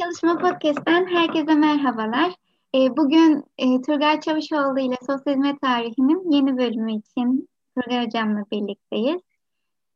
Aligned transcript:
Çalışma 0.00 0.38
Podcast'ten 0.38 1.06
herkese 1.06 1.54
merhabalar. 1.54 2.32
Ee, 2.74 2.96
bugün 2.96 3.44
e, 3.58 3.82
Turgay 3.82 4.20
Çavuşoğlu 4.20 4.80
ile 4.80 4.96
Sosyal 5.06 5.34
Hizmet 5.34 5.60
Tarihi'nin 5.60 6.30
yeni 6.30 6.58
bölümü 6.58 6.92
için 6.92 7.48
Turgay 7.76 8.06
Hocam'la 8.06 8.44
birlikteyiz. 8.52 9.20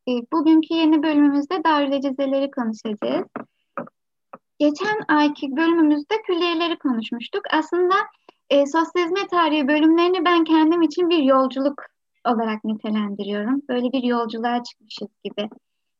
Ee, 0.09 0.13
bugünkü 0.33 0.75
yeni 0.75 1.03
bölümümüzde 1.03 1.65
Darül 1.65 2.01
Cezeleri 2.01 2.51
konuşacağız. 2.51 3.27
Geçen 4.59 5.01
ayki 5.09 5.57
bölümümüzde 5.57 6.15
külliyeleri 6.27 6.79
konuşmuştuk. 6.79 7.43
Aslında 7.53 7.95
e, 8.51 8.67
Sosyal 8.67 9.05
Hizmet 9.05 9.31
Tarihi 9.31 9.69
bölümlerini 9.69 10.25
ben 10.25 10.45
kendim 10.45 10.83
için 10.83 11.11
bir 11.11 11.23
yolculuk 11.23 11.83
olarak 12.27 12.65
nitelendiriyorum. 12.65 13.63
Böyle 13.69 13.93
bir 13.93 14.03
yolculuğa 14.03 14.63
çıkmışız 14.63 15.09
gibi 15.25 15.49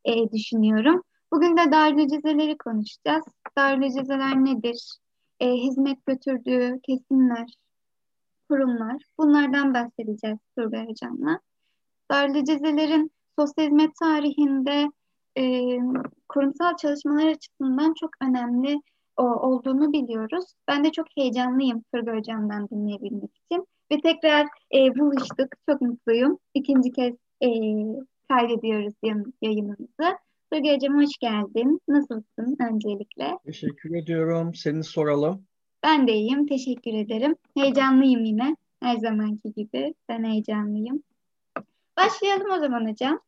e, 0.05 0.31
düşünüyorum. 0.31 1.03
Bugün 1.33 1.57
de 1.57 1.71
darül 1.71 2.07
cezeleri 2.07 2.57
konuşacağız. 2.57 3.25
Darül 3.57 3.81
cezeler 3.81 4.35
nedir? 4.35 4.97
E, 5.39 5.51
hizmet 5.51 6.05
götürdüğü 6.05 6.79
kesimler, 6.83 7.47
kurumlar. 8.49 9.01
Bunlardan 9.17 9.73
bahsedeceğiz 9.73 10.37
Turgay 10.57 10.87
Hocam'la. 10.87 11.39
Darül 12.11 12.45
cezelerin 12.45 13.11
sosyal 13.39 13.65
hizmet 13.65 13.95
tarihinde 13.95 14.87
e, 15.37 15.43
kurumsal 16.29 16.75
çalışmalar 16.77 17.27
açısından 17.27 17.93
çok 17.93 18.09
önemli 18.21 18.81
o, 19.17 19.23
olduğunu 19.23 19.93
biliyoruz. 19.93 20.45
Ben 20.67 20.83
de 20.83 20.91
çok 20.91 21.07
heyecanlıyım 21.17 21.83
Turgay 21.93 22.17
Hocam'dan 22.17 22.69
dinleyebilmek 22.69 23.31
için. 23.35 23.67
Ve 23.91 24.01
tekrar 24.01 24.47
e, 24.75 24.95
buluştuk. 24.99 25.47
Çok 25.69 25.81
mutluyum. 25.81 26.39
İkinci 26.53 26.91
kez 26.91 27.13
e, 27.43 27.49
kaydediyoruz 28.29 28.93
yayınımızı. 29.41 30.17
Turgay 30.51 30.77
hoş 30.87 31.17
geldin. 31.19 31.81
Nasılsın 31.87 32.57
öncelikle? 32.71 33.37
Teşekkür 33.45 33.95
ediyorum. 33.95 34.55
Seni 34.55 34.83
soralım. 34.83 35.45
Ben 35.83 36.07
de 36.07 36.13
iyiyim. 36.13 36.47
Teşekkür 36.47 36.93
ederim. 36.93 37.35
Heyecanlıyım 37.57 38.23
yine. 38.25 38.55
Her 38.81 38.97
zamanki 38.97 39.53
gibi. 39.53 39.93
Ben 40.09 40.23
heyecanlıyım. 40.23 41.03
Başlayalım 41.97 42.51
o 42.51 42.59
zaman 42.59 42.91
hocam. 42.91 43.19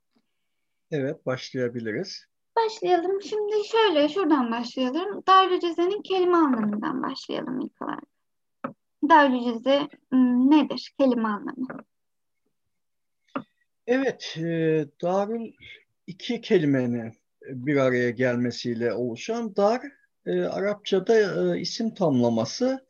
Evet, 0.92 1.26
başlayabiliriz. 1.26 2.26
Başlayalım. 2.56 3.22
Şimdi 3.22 3.68
şöyle, 3.68 4.10
şuradan 4.10 4.52
başlayalım. 4.52 5.24
Darülceze'nin 5.28 6.02
kelime 6.02 6.38
anlamından 6.38 7.04
başlayalım 7.04 7.62
ilk 7.62 7.82
olarak. 7.82 8.04
Darülceze 9.10 9.88
hmm, 10.10 10.52
nedir? 10.52 10.94
Kelime 11.00 11.28
anlamı. 11.28 11.68
Evet, 13.88 14.36
e, 14.38 14.86
darül 15.02 15.52
iki 16.10 16.42
kelimenin 16.42 17.14
bir 17.50 17.78
araya 17.78 18.10
gelmesiyle 18.10 18.94
oluşan 18.94 19.56
dar 19.56 19.82
e, 20.26 20.42
Arapçada 20.42 21.20
e, 21.56 21.60
isim 21.60 21.94
tamlaması 21.94 22.86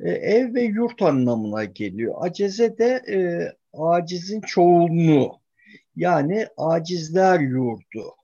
e, 0.00 0.10
ev 0.10 0.54
ve 0.54 0.62
yurt 0.62 1.02
anlamına 1.02 1.64
geliyor. 1.64 2.14
Aceze 2.18 2.78
de 2.78 3.02
e, 3.08 3.18
acizin 3.72 4.40
çoğunluğu 4.40 5.40
yani 5.96 6.46
acizler 6.56 7.40
yurdu 7.40 8.16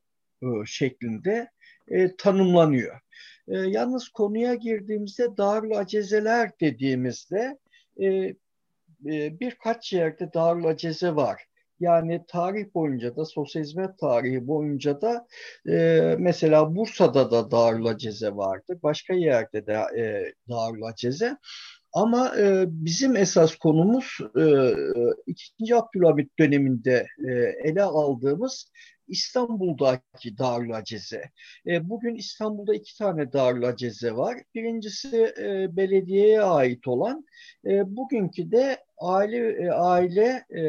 e, 0.43 0.47
şeklinde 0.67 1.51
e, 1.89 2.17
tanımlanıyor. 2.17 3.01
E, 3.49 3.57
yalnız 3.57 4.09
konuya 4.09 4.55
girdiğimizde 4.55 5.37
darül 5.37 5.79
acezeler 5.79 6.51
dediğimizde 6.61 7.59
e, 8.01 8.07
e, 8.07 9.41
birkaç 9.41 9.93
yerde 9.93 10.33
darül 10.35 10.67
aceze 10.67 11.17
var. 11.17 11.50
Yani 11.81 12.25
tarih 12.29 12.75
boyunca 12.75 13.17
da 13.17 13.25
sosyal 13.25 13.97
tarihi 14.01 14.47
boyunca 14.47 15.01
da 15.01 15.27
e, 15.69 16.17
mesela 16.19 16.77
Bursa'da 16.77 17.31
da 17.31 17.51
Darül 17.51 17.87
Aceze 17.87 18.37
vardı. 18.37 18.79
Başka 18.83 19.15
yerde 19.15 19.67
de 19.67 19.73
e, 19.73 20.33
Darül 20.49 20.83
Aceze. 20.83 21.37
Ama 21.93 22.37
e, 22.39 22.65
bizim 22.69 23.17
esas 23.17 23.57
konumuz 23.57 24.19
e, 24.37 24.73
2. 25.27 25.77
Abdülhamit 25.77 26.39
döneminde 26.39 27.07
e, 27.29 27.33
ele 27.65 27.83
aldığımız 27.83 28.71
İstanbul'daki 29.11 30.39
Darül 30.39 30.77
Aceze. 30.77 31.31
E, 31.67 31.89
bugün 31.89 32.15
İstanbul'da 32.15 32.75
iki 32.75 32.99
tane 32.99 33.33
Darül 33.33 33.65
Aceze 33.65 34.17
var. 34.17 34.39
Birincisi 34.55 35.35
e, 35.39 35.77
belediyeye 35.77 36.43
ait 36.43 36.89
olan, 36.89 37.25
e, 37.65 37.97
bugünkü 37.97 38.51
de 38.51 38.85
Aile 38.99 39.65
e, 39.65 39.71
Aile 39.71 40.45
e, 40.57 40.63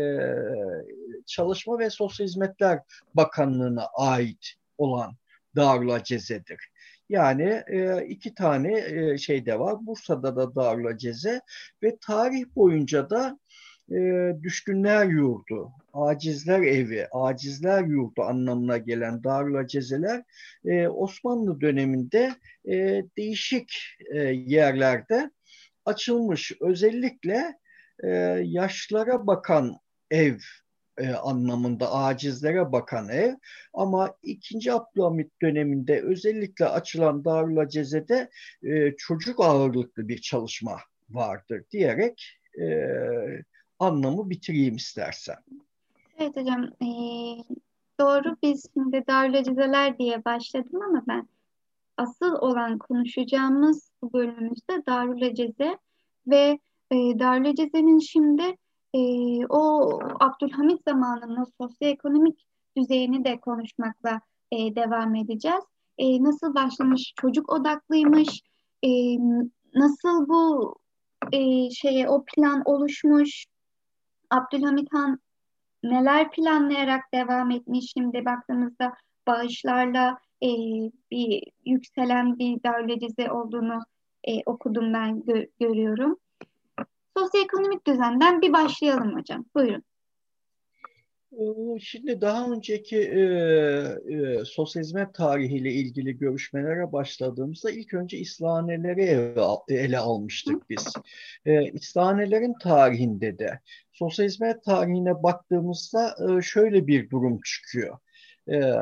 Çalışma 1.25 1.80
ve 1.80 1.90
Sosyal 1.90 2.28
Hizmetler 2.28 2.80
Bakanlığı'na 3.13 3.85
ait 3.85 4.53
olan 4.78 5.16
Darül 5.56 5.94
Aceze'dir. 5.94 6.72
Yani 7.09 7.63
e, 7.68 8.06
iki 8.07 8.35
tane 8.35 8.80
e, 8.80 9.18
şeyde 9.18 9.59
var. 9.59 9.85
Bursa'da 9.85 10.35
da 10.35 10.56
Darül 10.56 10.88
Aceze 10.88 11.41
ve 11.84 11.97
tarih 12.01 12.46
boyunca 12.56 13.09
da 13.09 13.40
e, 13.91 14.34
düşkünler 14.44 15.06
yurdu, 15.06 15.72
acizler 15.94 16.62
evi, 16.62 17.07
acizler 17.12 17.84
yurdu 17.84 18.22
anlamına 18.22 18.78
gelen 18.78 19.24
Darül 19.24 19.56
Acezeler 19.56 20.24
e, 20.66 20.88
Osmanlı 20.88 21.62
döneminde 21.62 22.35
e, 22.66 23.03
değişik 23.18 23.74
e, 24.13 24.19
yerlerde 24.19 25.31
açılmış. 25.85 26.51
Özellikle 26.62 27.57
e, 28.03 28.09
yaşlara 28.44 29.28
bakan 29.28 29.78
ev 30.12 30.38
e, 30.97 31.09
anlamında 31.09 31.94
acizlere 31.94 32.72
bakan 32.72 33.09
ev 33.09 33.34
ama 33.74 34.16
2. 34.24 34.74
Abdülhamit 34.74 35.41
döneminde 35.41 36.01
özellikle 36.01 36.66
açılan 36.66 37.25
Darül 37.25 37.57
Aceze'de 37.57 38.30
e, 38.63 38.96
çocuk 38.97 39.40
ağırlıklı 39.40 40.07
bir 40.07 40.22
çalışma 40.22 40.80
vardır 41.09 41.63
diyerek 41.72 42.41
e, 42.59 42.66
anlamı 43.81 44.30
bitireyim 44.30 44.75
istersen. 44.75 45.38
Evet 46.18 46.36
hocam 46.36 46.64
e, 46.64 46.88
doğru 48.00 48.38
biz 48.44 48.66
şimdi 48.74 49.03
Darül 49.08 49.38
Acezeler 49.38 49.97
diye 49.97 50.25
başladım 50.25 50.81
ama 50.81 51.03
ben 51.08 51.28
asıl 51.97 52.34
olan 52.34 52.78
konuşacağımız 52.78 53.92
bu 54.02 54.14
bölümümüzde 54.14 54.86
Darül 54.88 55.25
Aceze 55.25 55.78
ve 56.28 56.59
e, 56.92 58.00
şimdi 58.00 58.58
e, 58.94 59.02
o 59.46 60.00
Abdülhamit 60.19 60.84
zamanının 60.88 61.48
sosyoekonomik 61.62 62.46
düzeyini 62.78 63.25
de 63.25 63.40
konuşmakla 63.40 64.22
e, 64.52 64.75
devam 64.75 65.16
edeceğiz. 65.16 65.63
Nasıl 66.00 66.56
başlamış, 66.56 67.13
çocuk 67.22 67.53
odaklıymış, 67.53 68.42
nasıl 69.75 70.28
bu 70.28 70.75
e, 71.31 71.69
şeye 71.69 72.09
o 72.09 72.25
plan 72.25 72.62
oluşmuş, 72.66 73.46
Abdülhamit 74.31 74.94
Han 74.94 75.19
neler 75.84 76.31
planlayarak 76.31 77.14
devam 77.14 77.52
etmiş 77.52 77.92
şimdi 77.94 78.25
baktığımızda 78.25 78.94
bağışlarla 79.28 80.18
e, 80.44 80.47
bir 81.12 81.44
yükselen 81.66 82.40
bir 82.40 82.64
devletize 82.64 83.31
olduğunu 83.31 83.80
e, 84.24 84.31
okudum 84.46 84.94
ben 84.94 85.24
gö 85.25 85.46
görüyorum. 85.59 86.18
Sosyoekonomik 87.18 87.88
düzenden 87.88 88.42
bir 88.42 88.53
başlayalım 88.53 89.16
hocam. 89.16 89.46
Buyurun. 89.56 89.84
Ee, 91.34 91.80
şimdi 91.80 92.22
daha 92.22 92.52
önceki 92.52 92.97
e, 92.97 93.19
e, 93.19 94.46
sosyal 94.46 94.84
hizmet 94.84 95.14
tarihiyle 95.14 95.72
ilgili 95.72 96.18
görüşmelere 96.18 96.92
başladığımızda 96.92 97.72
ilk 97.72 97.94
önce 97.94 98.18
İslaneleri 98.18 99.03
ele, 99.68 99.97
almıştık 99.97 100.69
biz. 100.69 100.94
E, 101.46 101.72
İslanelerin 101.72 102.56
tarihinde 102.62 103.40
de 103.40 103.59
sosyal 103.92 104.25
hizmet 104.25 104.64
tarihine 104.64 105.24
baktığımızda 105.24 106.16
e, 106.30 106.42
şöyle 106.42 106.88
bir 106.88 107.09
durum 107.09 107.42
çıkıyor. 107.42 107.98
E, 108.52 108.74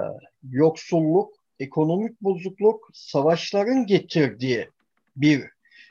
yoksulluk, 0.50 1.34
ekonomik 1.60 2.22
bozukluk, 2.22 2.90
savaşların 2.94 3.86
getirdiği 3.86 4.70
bir 5.16 5.44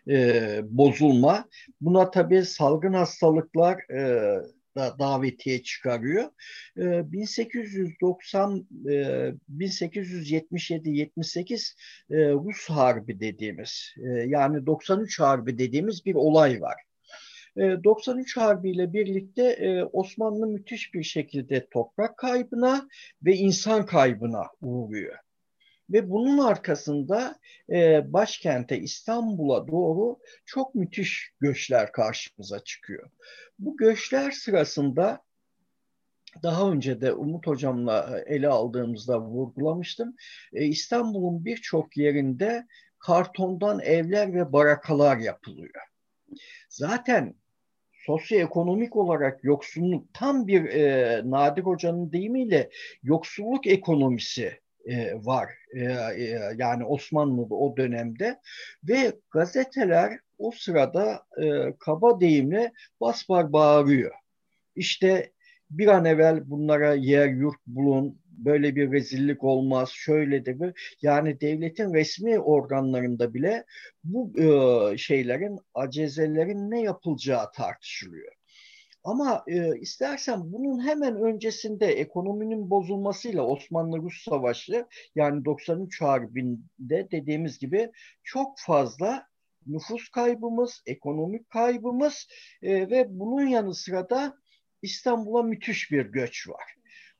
e, 0.08 0.60
bozulma. 0.64 1.48
Buna 1.80 2.10
tabii 2.10 2.44
salgın 2.44 2.92
hastalıklar 2.92 3.90
e, 3.90 4.34
da 4.78 4.98
davetiye 4.98 5.62
çıkarıyor. 5.62 6.30
E, 6.76 7.12
1890 7.12 8.66
e, 8.86 8.90
1877-78 9.58 11.74
e, 12.10 12.16
Rus 12.32 12.70
Harbi 12.70 13.20
dediğimiz 13.20 13.94
e, 13.96 14.08
yani 14.08 14.66
93 14.66 15.20
Harbi 15.20 15.58
dediğimiz 15.58 16.06
bir 16.06 16.14
olay 16.14 16.60
var. 16.60 16.76
93 17.56 18.36
e, 18.36 18.40
Harbi 18.40 18.70
ile 18.70 18.92
birlikte 18.92 19.42
e, 19.42 19.82
Osmanlı 19.82 20.46
müthiş 20.46 20.94
bir 20.94 21.02
şekilde 21.02 21.66
toprak 21.70 22.16
kaybına 22.16 22.88
ve 23.22 23.34
insan 23.34 23.86
kaybına 23.86 24.42
uğruyor 24.60 25.16
ve 25.90 26.10
bunun 26.10 26.38
arkasında 26.38 27.38
e, 27.72 28.12
başkente 28.12 28.78
İstanbul'a 28.78 29.68
doğru 29.68 30.18
çok 30.46 30.74
müthiş 30.74 31.32
göçler 31.40 31.92
karşımıza 31.92 32.64
çıkıyor. 32.64 33.10
Bu 33.58 33.76
göçler 33.76 34.30
sırasında 34.30 35.22
daha 36.42 36.70
önce 36.70 37.00
de 37.00 37.12
Umut 37.12 37.46
Hocam'la 37.46 38.20
ele 38.26 38.48
aldığımızda 38.48 39.20
vurgulamıştım. 39.20 40.16
E, 40.52 40.64
İstanbul'un 40.64 41.44
birçok 41.44 41.96
yerinde 41.96 42.66
kartondan 42.98 43.80
evler 43.80 44.34
ve 44.34 44.52
barakalar 44.52 45.16
yapılıyor. 45.16 45.82
Zaten 46.68 47.34
sosyoekonomik 47.92 48.96
olarak 48.96 49.44
yoksulluk 49.44 50.14
tam 50.14 50.46
bir 50.46 50.64
e, 50.64 51.22
Nadir 51.24 51.62
Hoca'nın 51.62 52.12
deyimiyle 52.12 52.70
yoksulluk 53.02 53.66
ekonomisi 53.66 54.60
e, 54.88 55.14
var. 55.14 55.50
E, 55.74 55.82
e, 55.84 56.54
yani 56.58 56.84
Osmanlı'da 56.84 57.54
o 57.54 57.76
dönemde 57.76 58.40
ve 58.88 59.12
gazeteler 59.30 60.18
o 60.38 60.50
sırada 60.50 61.22
kaba 61.78 62.20
deyimle 62.20 62.72
basbar 63.00 63.52
bağırıyor. 63.52 64.14
İşte 64.76 65.32
bir 65.70 65.86
an 65.86 66.04
evvel 66.04 66.50
bunlara 66.50 66.94
yer 66.94 67.28
yurt 67.28 67.66
bulun, 67.66 68.20
böyle 68.30 68.76
bir 68.76 68.92
rezillik 68.92 69.44
olmaz, 69.44 69.90
şöyle 69.92 70.46
de 70.46 70.60
bir 70.60 70.96
yani 71.02 71.40
devletin 71.40 71.94
resmi 71.94 72.38
organlarında 72.38 73.34
bile 73.34 73.64
bu 74.04 74.32
şeylerin, 74.98 75.58
acezelerin 75.74 76.70
ne 76.70 76.82
yapılacağı 76.82 77.52
tartışılıyor. 77.52 78.37
Ama 79.04 79.44
e, 79.46 79.78
istersen 79.78 80.52
bunun 80.52 80.86
hemen 80.86 81.16
öncesinde 81.16 81.86
ekonominin 81.86 82.70
bozulmasıyla 82.70 83.42
Osmanlı-Rus 83.42 84.24
Savaşı 84.24 84.86
yani 85.14 85.44
93 85.44 86.00
Harbi'nde 86.00 87.10
dediğimiz 87.10 87.58
gibi 87.58 87.90
çok 88.24 88.58
fazla 88.58 89.26
nüfus 89.66 90.08
kaybımız, 90.08 90.82
ekonomik 90.86 91.50
kaybımız 91.50 92.28
e, 92.62 92.90
ve 92.90 93.06
bunun 93.08 93.46
yanı 93.46 93.74
sıra 93.74 94.10
da 94.10 94.36
İstanbul'a 94.82 95.42
müthiş 95.42 95.90
bir 95.90 96.06
göç 96.06 96.48
var. 96.48 96.74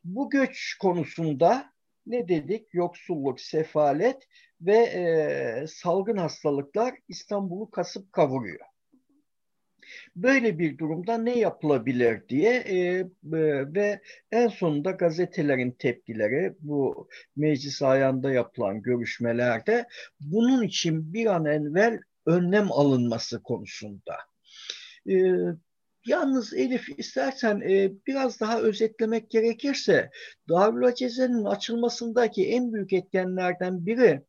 Bu 0.04 0.31
göç 0.31 0.76
konusunda 0.81 1.72
ne 2.06 2.28
dedik? 2.28 2.74
Yoksulluk, 2.74 3.40
sefalet 3.40 4.28
ve 4.60 4.76
e, 4.76 5.66
salgın 5.66 6.16
hastalıklar 6.16 6.94
İstanbul'u 7.08 7.70
kasıp 7.70 8.12
kavuruyor. 8.12 8.68
Böyle 10.17 10.58
bir 10.58 10.79
durumda 10.79 11.19
ne 11.19 11.38
yapılabilir 11.38 12.29
diye 12.29 12.55
e, 12.55 12.76
e, 12.76 13.06
ve 13.75 14.00
en 14.32 14.49
sonunda 14.49 14.90
gazetelerin 14.90 15.70
tepkileri 15.70 16.55
bu 16.61 17.08
meclis 17.37 17.82
ayağında 17.82 18.32
yapılan 18.32 18.82
görüşmelerde 18.82 19.87
bunun 20.20 20.62
için 20.62 21.12
bir 21.12 21.26
an 21.26 21.44
evvel 21.44 22.00
önlem 22.26 22.73
alınması 22.73 23.43
konusunda. 23.43 24.17
E, 25.11 25.14
Yalnız 26.08 26.55
Elif 26.55 26.99
istersen 26.99 27.61
e, 27.61 27.93
biraz 28.06 28.41
daha 28.41 28.61
özetlemek 28.61 29.31
gerekirse 29.31 30.11
Darül 30.49 30.84
Aceze'nin 30.87 31.44
açılmasındaki 31.44 32.49
en 32.49 32.73
büyük 32.73 32.93
etkenlerden 32.93 33.87
biri 33.87 34.23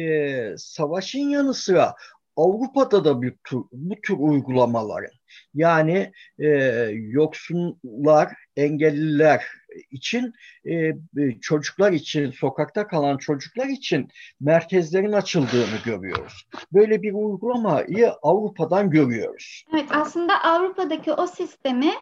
e, 0.00 0.54
savaşın 0.58 1.28
yanı 1.28 1.54
sıra 1.54 1.94
Avrupa'da 2.38 3.04
da 3.04 3.22
bir 3.22 3.34
tür, 3.44 3.58
bu 3.72 3.94
tür 4.00 4.14
uygulamaların 4.18 5.10
yani 5.54 6.12
e, 6.38 6.48
yoksullar, 6.92 8.32
engelliler 8.56 9.44
için 9.90 10.34
e, 10.68 10.92
çocuklar 11.40 11.92
için, 11.92 12.30
sokakta 12.30 12.86
kalan 12.86 13.16
çocuklar 13.16 13.66
için 13.66 14.08
merkezlerin 14.40 15.12
açıldığını 15.12 15.78
görüyoruz. 15.84 16.48
Böyle 16.72 17.02
bir 17.02 17.12
uygulamayı 17.12 18.12
Avrupa'dan 18.22 18.90
görüyoruz. 18.90 19.64
Evet, 19.74 19.88
aslında 19.90 20.42
Avrupa'daki 20.44 21.12
o 21.12 21.26
sistemi 21.26 21.92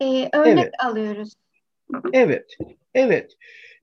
e, 0.00 0.28
örnek 0.32 0.64
evet. 0.64 0.74
alıyoruz. 0.84 1.32
Evet, 2.12 2.56
evet. 2.94 3.32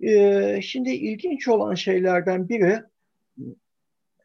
E, 0.01 0.61
şimdi 0.61 0.89
ilginç 0.89 1.47
olan 1.47 1.75
şeylerden 1.75 2.49
biri 2.49 2.79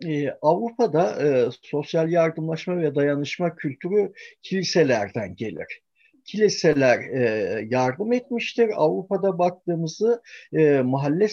e, 0.04 0.31
Avrupa'da 0.43 1.26
e, 1.26 1.48
sosyal 1.62 2.10
yardımlaşma 2.10 2.78
ve 2.78 2.94
dayanışma 2.94 3.56
kültürü 3.56 4.12
kiliselerden 4.43 5.37
gelir. 5.37 5.81
Kiliseler 6.25 6.98
e, 6.98 7.66
yardım 7.70 8.12
etmiştir. 8.12 8.70
Avrupa'da 8.75 9.38
baktığımızı 9.38 10.22
e, 10.52 10.81
mahalle 10.81 11.28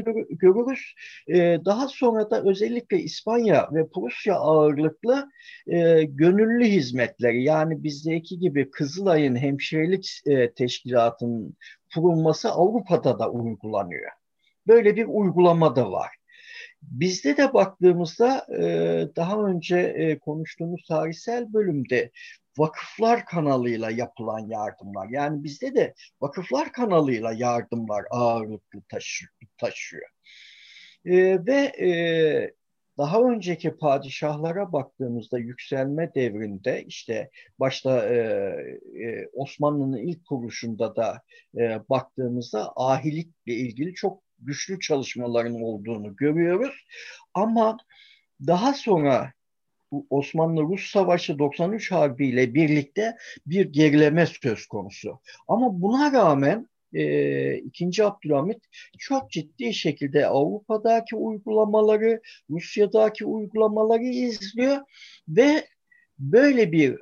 gör, 0.00 0.26
görürüz. 0.30 0.94
E, 1.28 1.58
daha 1.64 1.88
sonra 1.88 2.30
da 2.30 2.42
özellikle 2.42 2.98
İspanya 2.98 3.68
ve 3.72 3.88
Prusya 3.88 4.34
ağırlıklı 4.34 5.28
e, 5.66 6.02
gönüllü 6.04 6.64
hizmetleri 6.64 7.44
yani 7.44 7.82
bizdeki 7.82 8.38
gibi 8.38 8.70
Kızılay'ın 8.70 9.36
hemşirelik 9.36 10.20
e, 10.26 10.52
teşkilatının 10.52 11.56
kurulması 11.94 12.50
Avrupa'da 12.50 13.18
da 13.18 13.30
uygulanıyor. 13.30 14.10
Böyle 14.66 14.96
bir 14.96 15.06
uygulama 15.08 15.76
da 15.76 15.92
var. 15.92 16.10
Bizde 16.82 17.36
de 17.36 17.54
baktığımızda 17.54 18.46
e, 18.58 18.62
daha 19.16 19.42
önce 19.42 19.76
e, 19.78 20.18
konuştuğumuz 20.18 20.82
tarihsel 20.88 21.52
bölümde 21.52 22.10
vakıflar 22.58 23.26
kanalıyla 23.26 23.90
yapılan 23.90 24.48
yardımlar. 24.48 25.08
Yani 25.10 25.44
bizde 25.44 25.74
de 25.74 25.94
vakıflar 26.20 26.72
kanalıyla 26.72 27.32
yardımlar 27.32 28.04
ağırlıklı 28.10 28.82
taşıyor. 29.58 30.08
E, 31.04 31.46
ve 31.46 32.52
daha 32.98 33.22
önceki 33.22 33.76
padişahlara 33.76 34.72
baktığımızda 34.72 35.38
yükselme 35.38 36.14
devrinde 36.14 36.84
işte 36.84 37.30
başta 37.58 38.10
Osmanlı'nın 39.32 39.96
ilk 39.96 40.26
kuruluşunda 40.26 40.96
da 40.96 41.22
baktığımızda 41.88 42.72
ahilikle 42.76 43.54
ilgili 43.54 43.94
çok 43.94 44.25
güçlü 44.38 44.80
çalışmaların 44.80 45.62
olduğunu 45.62 46.16
görüyoruz. 46.16 46.86
Ama 47.34 47.76
daha 48.46 48.74
sonra 48.74 49.32
Osmanlı-Rus 50.10 50.90
Savaşı 50.90 51.38
93 51.38 51.92
Harbi 51.92 52.28
ile 52.28 52.54
birlikte 52.54 53.16
bir 53.46 53.72
gerileme 53.72 54.26
söz 54.26 54.66
konusu. 54.66 55.20
Ama 55.48 55.80
buna 55.80 56.12
rağmen 56.12 56.68
e, 56.92 57.54
2. 57.56 58.04
Abdülhamit 58.04 58.58
çok 58.98 59.30
ciddi 59.30 59.74
şekilde 59.74 60.26
Avrupa'daki 60.26 61.16
uygulamaları, 61.16 62.20
Rusya'daki 62.50 63.24
uygulamaları 63.24 64.04
izliyor 64.04 64.76
ve 65.28 65.68
böyle 66.18 66.72
bir 66.72 66.98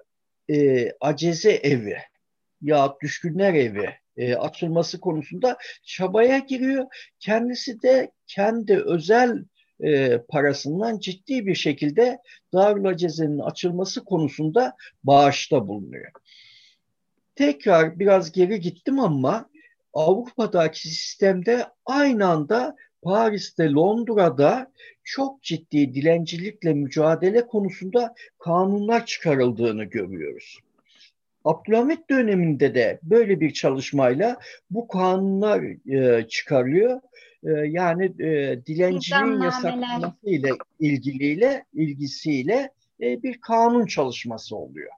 e, 0.51 0.89
aceze 1.01 1.53
evi 1.53 1.97
ya 2.63 2.97
düşkünler 3.03 3.55
evi 3.55 3.91
e, 4.17 4.35
açılması 4.35 5.01
konusunda 5.01 5.57
çabaya 5.83 6.39
giriyor. 6.39 6.85
Kendisi 7.19 7.83
de 7.83 8.11
kendi 8.27 8.77
özel 8.77 9.45
e, 9.81 10.19
parasından 10.19 10.99
ciddi 10.99 11.47
bir 11.47 11.55
şekilde 11.55 12.19
Darül 12.53 12.87
Aceze'nin 12.87 13.39
açılması 13.39 14.05
konusunda 14.05 14.77
bağışta 15.05 15.69
bulunuyor. 15.69 16.11
Tekrar 17.35 17.99
biraz 17.99 18.33
geri 18.33 18.61
gittim 18.61 19.01
ama 19.01 19.51
Avrupa'daki 19.93 20.89
sistemde 20.89 21.67
aynı 21.87 22.27
anda 22.27 22.77
Paris'te, 23.03 23.71
Londra'da 23.71 24.73
çok 25.05 25.43
ciddi 25.43 25.95
dilencilikle 25.95 26.75
mücadele 26.75 27.47
konusunda 27.47 28.15
kanunlar 28.39 29.07
çıkarıldığını 29.07 29.85
görüyoruz. 29.85 30.59
Abdülhamit 31.45 32.11
döneminde 32.11 32.75
de 32.75 32.99
böyle 33.03 33.41
bir 33.41 33.53
çalışmayla 33.53 34.37
bu 34.71 34.89
kanunlar 34.89 35.63
e, 35.93 36.29
çıkarılıyor. 36.29 37.01
E, 37.45 37.51
yani 37.51 38.05
e, 38.05 38.61
dilenciliğin 38.67 39.41
yasaklanması 39.41 40.31
ile 40.31 40.51
ilgiliyle 40.81 41.65
ilgisiyle 41.75 42.71
e, 43.01 43.23
bir 43.23 43.41
kanun 43.41 43.87
çalışması 43.87 44.57
oluyor. 44.57 44.91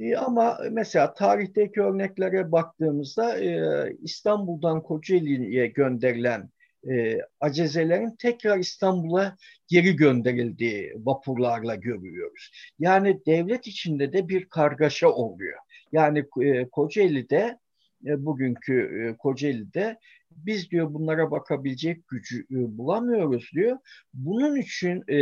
E, 0.00 0.16
ama 0.16 0.58
mesela 0.70 1.14
tarihteki 1.14 1.82
örneklere 1.82 2.52
baktığımızda 2.52 3.38
e, 3.38 3.56
İstanbul'dan 4.02 4.82
Kocaeli'ye 4.82 5.66
gönderilen 5.66 6.48
e, 6.90 7.18
acezelerin 7.40 8.16
tekrar 8.18 8.58
İstanbul'a 8.58 9.36
geri 9.68 9.96
gönderildiği 9.96 10.92
vapurlarla 10.96 11.74
görüyoruz. 11.74 12.50
Yani 12.78 13.20
devlet 13.26 13.66
içinde 13.66 14.12
de 14.12 14.28
bir 14.28 14.44
kargaşa 14.44 15.08
oluyor. 15.08 15.58
Yani 15.92 16.24
e, 16.42 16.68
Kocaeli'de 16.68 17.58
e, 18.06 18.24
bugünkü 18.24 19.06
e, 19.08 19.16
Kocaeli'de 19.16 19.98
biz 20.30 20.70
diyor 20.70 20.94
bunlara 20.94 21.30
bakabilecek 21.30 22.08
gücü 22.08 22.40
e, 22.40 22.78
bulamıyoruz 22.78 23.50
diyor. 23.54 23.78
Bunun 24.14 24.56
için 24.56 25.04
e, 25.08 25.18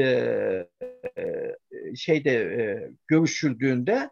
e, 1.19 1.55
şeyde 1.97 2.33
e, 2.33 2.91
görüşüldüğünde 3.09 3.93
e, 3.93 4.09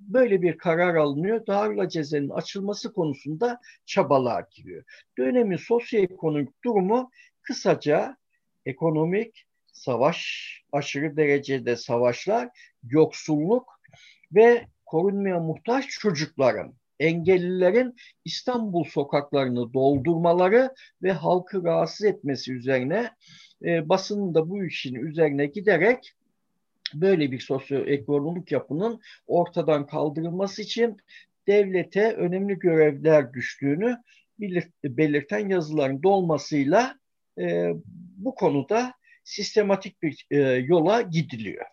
böyle 0.00 0.42
bir 0.42 0.58
karar 0.58 0.94
alınıyor. 0.94 1.46
Darül 1.46 1.88
Ceze'nin 1.88 2.30
açılması 2.30 2.92
konusunda 2.92 3.60
çabalar 3.86 4.44
giriyor. 4.50 4.84
Dönemin 5.18 5.56
sosyoekonomik 5.56 6.64
durumu 6.64 7.10
kısaca 7.42 8.16
ekonomik, 8.66 9.46
savaş, 9.72 10.50
aşırı 10.72 11.16
derecede 11.16 11.76
savaşlar, 11.76 12.48
yoksulluk 12.82 13.80
ve 14.32 14.66
korunmaya 14.86 15.40
muhtaç 15.40 15.88
çocukların 15.88 16.74
engellilerin 17.00 17.96
İstanbul 18.24 18.84
sokaklarını 18.84 19.72
doldurmaları 19.72 20.74
ve 21.02 21.12
halkı 21.12 21.64
rahatsız 21.64 22.06
etmesi 22.06 22.52
üzerine 22.52 23.10
e, 23.64 23.88
basının 23.88 24.34
da 24.34 24.50
bu 24.50 24.64
işin 24.64 24.94
üzerine 24.94 25.46
giderek 25.46 26.12
böyle 26.94 27.32
bir 27.32 27.40
sosyoekonomik 27.40 28.52
yapının 28.52 29.00
ortadan 29.26 29.86
kaldırılması 29.86 30.62
için 30.62 30.96
devlete 31.46 32.12
önemli 32.12 32.58
görevler 32.58 33.32
düştüğünü 33.32 33.96
belirten 34.84 35.48
yazıların 35.48 36.02
dolmasıyla 36.02 36.98
e, 37.38 37.72
bu 38.16 38.34
konuda 38.34 38.92
sistematik 39.24 40.02
bir 40.02 40.26
e, 40.30 40.38
yola 40.40 41.00
gidiliyor. 41.02 41.66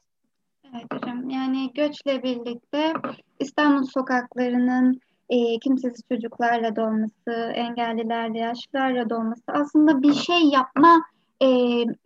Evet 0.75 0.85
hocam 0.93 1.29
yani 1.29 1.71
göçle 1.73 2.23
birlikte 2.23 2.93
İstanbul 3.39 3.85
sokaklarının 3.85 4.99
e, 5.29 5.59
kimsesiz 5.59 6.01
çocuklarla 6.11 6.75
dolması, 6.75 7.51
engellilerle, 7.55 8.39
yaşlılarla 8.39 9.09
dolması 9.09 9.43
aslında 9.47 10.01
bir 10.01 10.13
şey 10.13 10.41
yapma 10.43 11.03
e, 11.41 11.47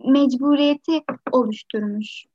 mecburiyeti 0.05 1.03
oluşturmuş. 1.31 2.25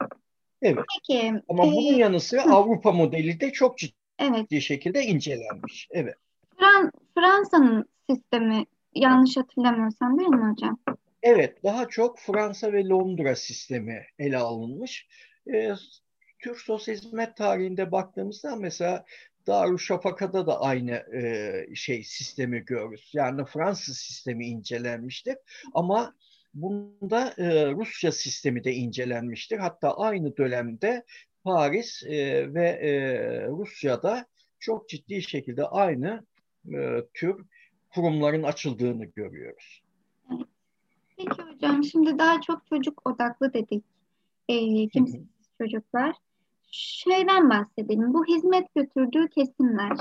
Evet. 0.63 0.85
Peki, 1.09 1.33
Ama 1.49 1.63
bunun 1.63 1.95
yanı 1.95 2.21
sıra 2.21 2.47
hı. 2.47 2.51
Avrupa 2.51 2.93
modeli 2.93 3.41
de 3.41 3.53
çok 3.53 3.79
ciddi 3.79 3.95
evet. 4.19 4.63
şekilde 4.63 5.03
incelenmiş. 5.03 5.89
Evet. 5.91 6.15
Fran 6.59 6.93
Fransa'nın 7.15 7.85
sistemi 8.11 8.67
yanlış 8.95 9.37
hatırlamıyorsam 9.37 10.19
değil 10.19 10.31
mi 10.31 10.51
hocam? 10.51 10.79
Evet, 11.23 11.65
daha 11.65 11.89
çok 11.89 12.19
Fransa 12.19 12.73
ve 12.73 12.89
Londra 12.89 13.37
sistemi 13.37 14.07
ele 14.19 14.39
alınmış. 14.39 15.09
E, 15.55 15.73
Türk 16.39 16.59
sosyal 16.59 16.97
hizmet 16.97 17.37
tarihinde 17.37 17.93
baktığımızda 17.93 18.57
mesela 18.57 19.05
Darüşşafaka'da 19.47 20.47
da 20.47 20.61
aynı 20.61 20.91
e, 20.91 21.75
şey 21.75 22.05
sistemi 22.05 22.65
görürüz. 22.65 23.11
Yani 23.15 23.45
Fransız 23.45 23.99
sistemi 23.99 24.47
incelenmiştir 24.47 25.37
ama 25.75 26.15
bunda 26.55 27.35
e, 27.39 27.73
Rusya 27.73 28.13
sistemi 28.13 28.65
de 28.65 28.73
incelenmiştir. 28.73 29.59
Hatta 29.59 29.97
aynı 29.97 30.37
dönemde 30.37 31.05
Paris 31.45 32.03
e, 32.03 32.55
ve 32.55 32.67
e, 32.69 32.93
Rusya'da 33.49 34.27
çok 34.59 34.89
ciddi 34.89 35.23
şekilde 35.23 35.67
aynı 35.67 36.27
e, 36.75 37.01
tür 37.15 37.45
kurumların 37.95 38.43
açıldığını 38.43 39.05
görüyoruz. 39.05 39.83
Peki 41.17 41.43
hocam 41.43 41.85
şimdi 41.85 42.19
daha 42.19 42.41
çok 42.41 42.67
çocuk 42.67 43.09
odaklı 43.11 43.53
dedik. 43.53 43.85
E, 44.49 44.89
kimsesiz 44.89 45.27
çocuklar 45.59 46.15
şeyden 46.71 47.51
bahsedelim. 47.51 48.15
Bu 48.15 48.27
hizmet 48.27 48.75
götürdüğü 48.75 49.29
kesimler 49.29 49.97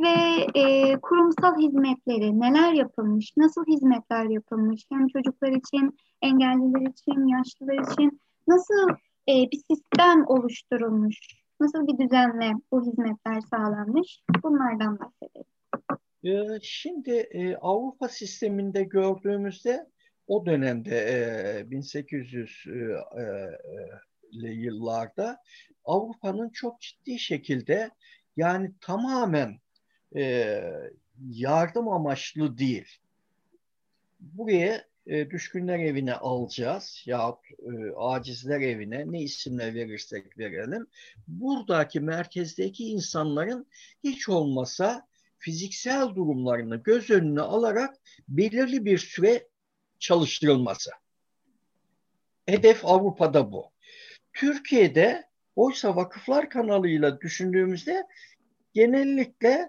ve 0.00 0.46
e, 0.54 0.96
kurumsal 1.00 1.58
hizmetleri 1.58 2.40
neler 2.40 2.72
yapılmış, 2.72 3.32
nasıl 3.36 3.64
hizmetler 3.66 4.24
yapılmış? 4.24 4.86
Hem 4.92 5.08
çocuklar 5.08 5.52
için, 5.52 5.98
engelliler 6.22 6.90
için, 6.90 7.26
yaşlılar 7.26 7.92
için 7.92 8.20
nasıl 8.48 8.88
e, 9.28 9.32
bir 9.52 9.60
sistem 9.70 10.26
oluşturulmuş, 10.26 11.18
nasıl 11.60 11.86
bir 11.86 12.04
düzenle 12.04 12.52
bu 12.72 12.86
hizmetler 12.86 13.40
sağlanmış? 13.40 14.22
Bunlardan 14.42 14.98
bahsedelim. 14.98 15.52
Ee, 16.24 16.58
şimdi 16.62 17.10
e, 17.10 17.56
Avrupa 17.56 18.08
sisteminde 18.08 18.82
gördüğümüzde 18.82 19.86
o 20.26 20.46
dönemde 20.46 20.96
e, 20.96 21.70
1800 21.70 22.64
e, 22.66 24.48
yıllarda 24.48 25.38
Avrupa'nın 25.84 26.50
çok 26.50 26.80
ciddi 26.80 27.18
şekilde 27.18 27.90
yani 28.36 28.72
tamamen 28.80 29.58
e, 30.16 30.62
yardım 31.30 31.88
amaçlı 31.88 32.58
değil. 32.58 32.98
Buraya 34.20 34.84
e, 35.06 35.30
düşkünler 35.30 35.78
evine 35.78 36.14
alacağız 36.14 37.02
ya 37.06 37.36
e, 37.58 37.90
acizler 37.96 38.60
evine 38.60 39.12
ne 39.12 39.22
isimle 39.22 39.74
verirsek 39.74 40.38
verelim. 40.38 40.86
Buradaki 41.28 42.00
merkezdeki 42.00 42.84
insanların 42.84 43.66
hiç 44.04 44.28
olmasa 44.28 45.06
fiziksel 45.38 46.08
durumlarını 46.08 46.76
göz 46.76 47.10
önüne 47.10 47.40
alarak 47.40 47.94
belirli 48.28 48.84
bir 48.84 48.98
süre 48.98 49.48
çalıştırılması. 49.98 50.90
Hedef 52.46 52.84
Avrupa'da 52.86 53.52
bu. 53.52 53.72
Türkiye'de 54.32 55.24
oysa 55.56 55.96
vakıflar 55.96 56.50
kanalıyla 56.50 57.20
düşündüğümüzde 57.20 58.06
genellikle 58.74 59.68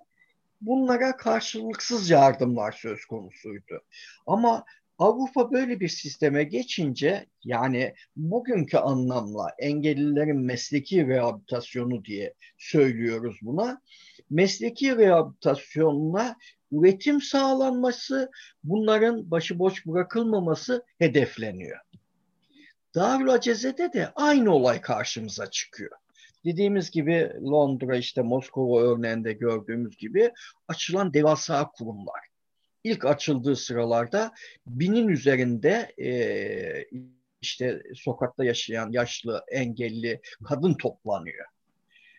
bunlara 0.65 1.17
karşılıksız 1.17 2.09
yardımlar 2.09 2.71
söz 2.71 3.05
konusuydu. 3.05 3.81
Ama 4.27 4.65
Avrupa 4.97 5.51
böyle 5.51 5.79
bir 5.79 5.87
sisteme 5.87 6.43
geçince 6.43 7.25
yani 7.43 7.95
bugünkü 8.15 8.77
anlamla 8.77 9.49
engellilerin 9.59 10.39
mesleki 10.39 11.07
rehabilitasyonu 11.07 12.05
diye 12.05 12.33
söylüyoruz 12.57 13.37
buna. 13.41 13.81
Mesleki 14.29 14.97
rehabilitasyonuna 14.97 16.35
üretim 16.71 17.21
sağlanması, 17.21 18.31
bunların 18.63 19.31
başıboş 19.31 19.85
bırakılmaması 19.85 20.85
hedefleniyor. 20.99 21.79
Darül 22.95 23.29
Aceze'de 23.29 23.93
de 23.93 24.11
aynı 24.15 24.55
olay 24.55 24.81
karşımıza 24.81 25.51
çıkıyor. 25.51 25.91
Dediğimiz 26.45 26.91
gibi 26.91 27.31
Londra 27.41 27.97
işte 27.97 28.21
Moskova 28.21 28.81
örneğinde 28.81 29.33
gördüğümüz 29.33 29.97
gibi 29.97 30.31
açılan 30.67 31.13
devasa 31.13 31.71
kurumlar. 31.71 32.19
İlk 32.83 33.05
açıldığı 33.05 33.55
sıralarda 33.55 34.31
binin 34.67 35.07
üzerinde 35.07 35.93
e, 36.01 36.85
işte 37.41 37.83
sokakta 37.95 38.45
yaşayan 38.45 38.91
yaşlı, 38.91 39.43
engelli 39.51 40.21
kadın 40.43 40.73
toplanıyor. 40.73 41.45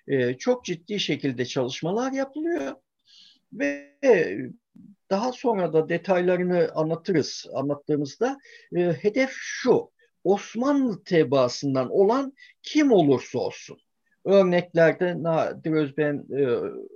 E, 0.08 0.34
çok 0.34 0.64
ciddi 0.64 1.00
şekilde 1.00 1.44
çalışmalar 1.44 2.12
yapılıyor 2.12 2.74
ve 3.52 3.94
daha 5.10 5.32
sonra 5.32 5.72
da 5.72 5.88
detaylarını 5.88 6.70
anlatırız. 6.74 7.46
Anlattığımızda 7.54 8.38
e, 8.76 8.80
hedef 8.80 9.30
şu. 9.32 9.94
Osmanlı 10.24 11.04
tebaasından 11.04 11.90
olan 11.90 12.32
kim 12.62 12.92
olursa 12.92 13.38
olsun. 13.38 13.78
Örneklerde 14.24 15.22
Nadir 15.22 15.72
Özben 15.72 16.26
e, 16.30 16.42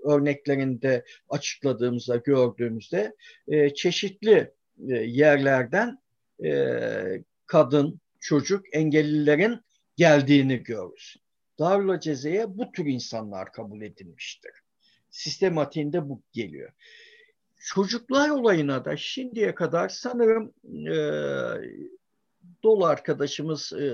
örneklerinde 0.08 1.04
açıkladığımızda, 1.28 2.16
gördüğümüzde 2.16 3.16
e, 3.49 3.75
çeşitli 3.75 4.52
e, 4.88 4.94
yerlerden 4.94 5.99
e, 6.44 7.23
kadın, 7.47 8.00
çocuk, 8.20 8.64
engellilerin 8.73 9.61
geldiğini 9.97 10.62
görürüz. 10.62 11.16
Darül 11.58 12.00
Ceze'ye 12.00 12.58
bu 12.58 12.73
tür 12.73 12.87
insanlar 12.87 13.52
kabul 13.52 13.82
edilmiştir. 13.82 14.52
Sistematiğinde 15.11 16.08
bu 16.08 16.23
geliyor. 16.32 16.73
Çocuklar 17.61 18.30
olayına 18.30 18.85
da 18.85 18.97
şimdiye 18.97 19.54
kadar 19.54 19.88
sanırım 19.88 20.52
e, 20.88 20.97
Dolu 22.62 22.86
arkadaşımız 22.86 23.72
e, 23.72 23.84
e 23.84 23.88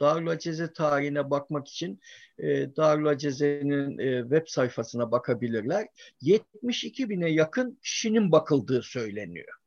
Darül 0.00 0.28
Aceze 0.28 0.72
tarihine 0.72 1.30
bakmak 1.30 1.68
için 1.68 2.00
e, 2.38 2.76
Darül 2.76 3.06
Aceze'nin 3.06 3.98
e, 3.98 4.20
web 4.22 4.46
sayfasına 4.46 5.10
bakabilirler. 5.12 5.86
72 6.20 7.10
bine 7.10 7.30
yakın 7.30 7.78
kişinin 7.82 8.32
bakıldığı 8.32 8.82
söyleniyor. 8.82 9.60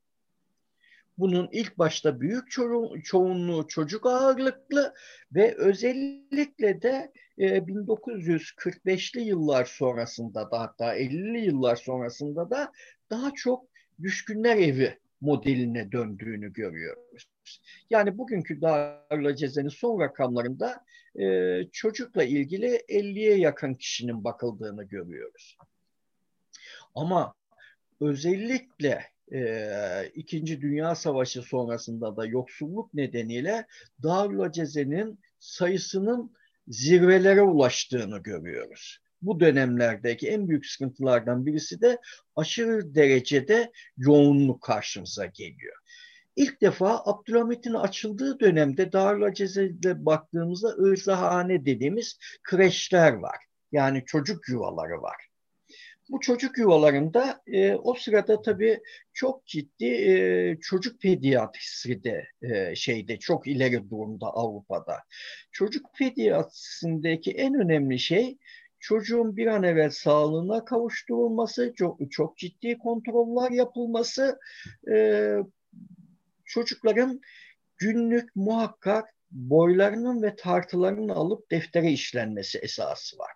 Bunun 1.17 1.49
ilk 1.51 1.77
başta 1.77 2.21
büyük 2.21 2.51
ço 2.51 2.99
çoğunluğu 3.03 3.67
çocuk 3.67 4.05
ağırlıklı 4.05 4.93
ve 5.31 5.55
özellikle 5.57 6.81
de 6.81 7.11
e, 7.37 7.57
1945'li 7.57 9.21
yıllar 9.21 9.65
sonrasında 9.65 10.51
da 10.51 10.59
hatta 10.59 10.97
50'li 10.97 11.45
yıllar 11.45 11.75
sonrasında 11.75 12.49
da 12.49 12.71
daha 13.09 13.31
çok 13.35 13.65
düşkünler 14.01 14.57
evi 14.57 14.99
modeline 15.21 15.91
döndüğünü 15.91 16.53
görüyoruz. 16.53 17.32
Yani 17.89 18.17
bugünkü 18.17 18.62
Darül 18.62 19.35
Ceze'nin 19.35 19.69
son 19.69 20.00
rakamlarında 20.00 20.85
e, 21.19 21.57
çocukla 21.71 22.23
ilgili 22.23 22.67
50'ye 22.75 23.38
yakın 23.38 23.73
kişinin 23.73 24.23
bakıldığını 24.23 24.83
görüyoruz. 24.83 25.57
Ama 26.95 27.33
özellikle 28.01 29.03
e, 29.33 30.12
İkinci 30.15 30.62
Dünya 30.62 30.95
Savaşı 30.95 31.41
sonrasında 31.41 32.17
da 32.17 32.25
yoksulluk 32.25 32.93
nedeniyle 32.93 33.67
Darül 34.03 34.51
Ceze'nin 34.51 35.19
sayısının 35.39 36.35
zirvelere 36.67 37.41
ulaştığını 37.41 38.19
görüyoruz 38.19 39.03
bu 39.23 39.39
dönemlerdeki 39.39 40.29
en 40.29 40.50
büyük 40.50 40.65
sıkıntılardan 40.65 41.45
birisi 41.45 41.81
de 41.81 41.97
aşırı 42.35 42.95
derecede 42.95 43.71
yoğunluk 43.97 44.62
karşımıza 44.62 45.25
geliyor. 45.25 45.75
İlk 46.35 46.61
defa 46.61 47.01
Abdülhamit'in 47.05 47.73
açıldığı 47.73 48.39
dönemde 48.39 48.91
Darülaceze'de 48.91 50.05
baktığımızda 50.05 50.67
ırzahane 50.67 51.65
dediğimiz 51.65 52.17
kreşler 52.43 53.13
var. 53.13 53.45
Yani 53.71 54.03
çocuk 54.05 54.49
yuvaları 54.49 55.01
var. 55.01 55.27
Bu 56.09 56.19
çocuk 56.19 56.57
yuvalarında 56.57 57.41
e, 57.47 57.75
o 57.75 57.93
sırada 57.93 58.41
tabii 58.41 58.79
çok 59.13 59.45
ciddi 59.45 59.85
e, 59.85 60.57
çocuk 60.61 61.01
pediatrisi 61.01 62.03
de 62.03 62.27
e, 62.41 62.75
şeyde 62.75 63.19
çok 63.19 63.47
ileri 63.47 63.89
durumda 63.89 64.27
Avrupa'da. 64.27 64.99
Çocuk 65.51 65.85
pediatrisindeki 65.99 67.31
en 67.31 67.53
önemli 67.53 67.99
şey 67.99 68.37
çocuğun 68.79 69.37
bir 69.37 69.47
an 69.47 69.63
evvel 69.63 69.89
sağlığına 69.89 70.65
kavuşturulması, 70.65 71.73
çok, 71.75 72.11
çok 72.11 72.37
ciddi 72.37 72.77
kontroller 72.77 73.51
yapılması, 73.51 74.39
e, 74.91 75.37
çocukların 76.53 77.22
günlük 77.77 78.36
muhakkak 78.36 79.10
boylarının 79.31 80.24
ve 80.24 80.36
tartılarının 80.36 81.10
alıp 81.10 81.51
deftere 81.51 81.91
işlenmesi 81.91 82.57
esası 82.60 83.17
var. 83.17 83.31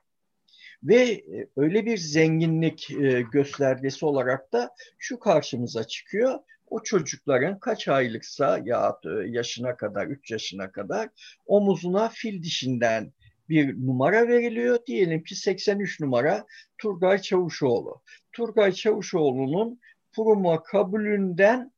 Ve 0.83 1.03
e, 1.11 1.47
öyle 1.57 1.85
bir 1.85 1.97
zenginlik 1.97 2.91
e, 2.91 3.21
göstergesi 3.31 4.05
olarak 4.05 4.53
da 4.53 4.71
şu 4.97 5.19
karşımıza 5.19 5.83
çıkıyor. 5.83 6.39
O 6.67 6.83
çocukların 6.83 7.59
kaç 7.59 7.87
aylıksa 7.87 8.61
ya 8.65 8.97
e, 9.05 9.09
yaşına 9.27 9.77
kadar, 9.77 10.07
3 10.07 10.31
yaşına 10.31 10.71
kadar 10.71 11.09
omuzuna 11.45 12.09
fil 12.09 12.43
dişinden 12.43 13.13
bir 13.49 13.87
numara 13.87 14.27
veriliyor. 14.27 14.79
Diyelim 14.87 15.23
ki 15.23 15.35
83 15.35 15.99
numara 15.99 16.45
Turgay 16.77 17.21
Çavuşoğlu. 17.21 18.01
Turgay 18.31 18.71
Çavuşoğlu'nun 18.71 19.79
kuruma 20.15 20.63
kabulünden 20.63 21.71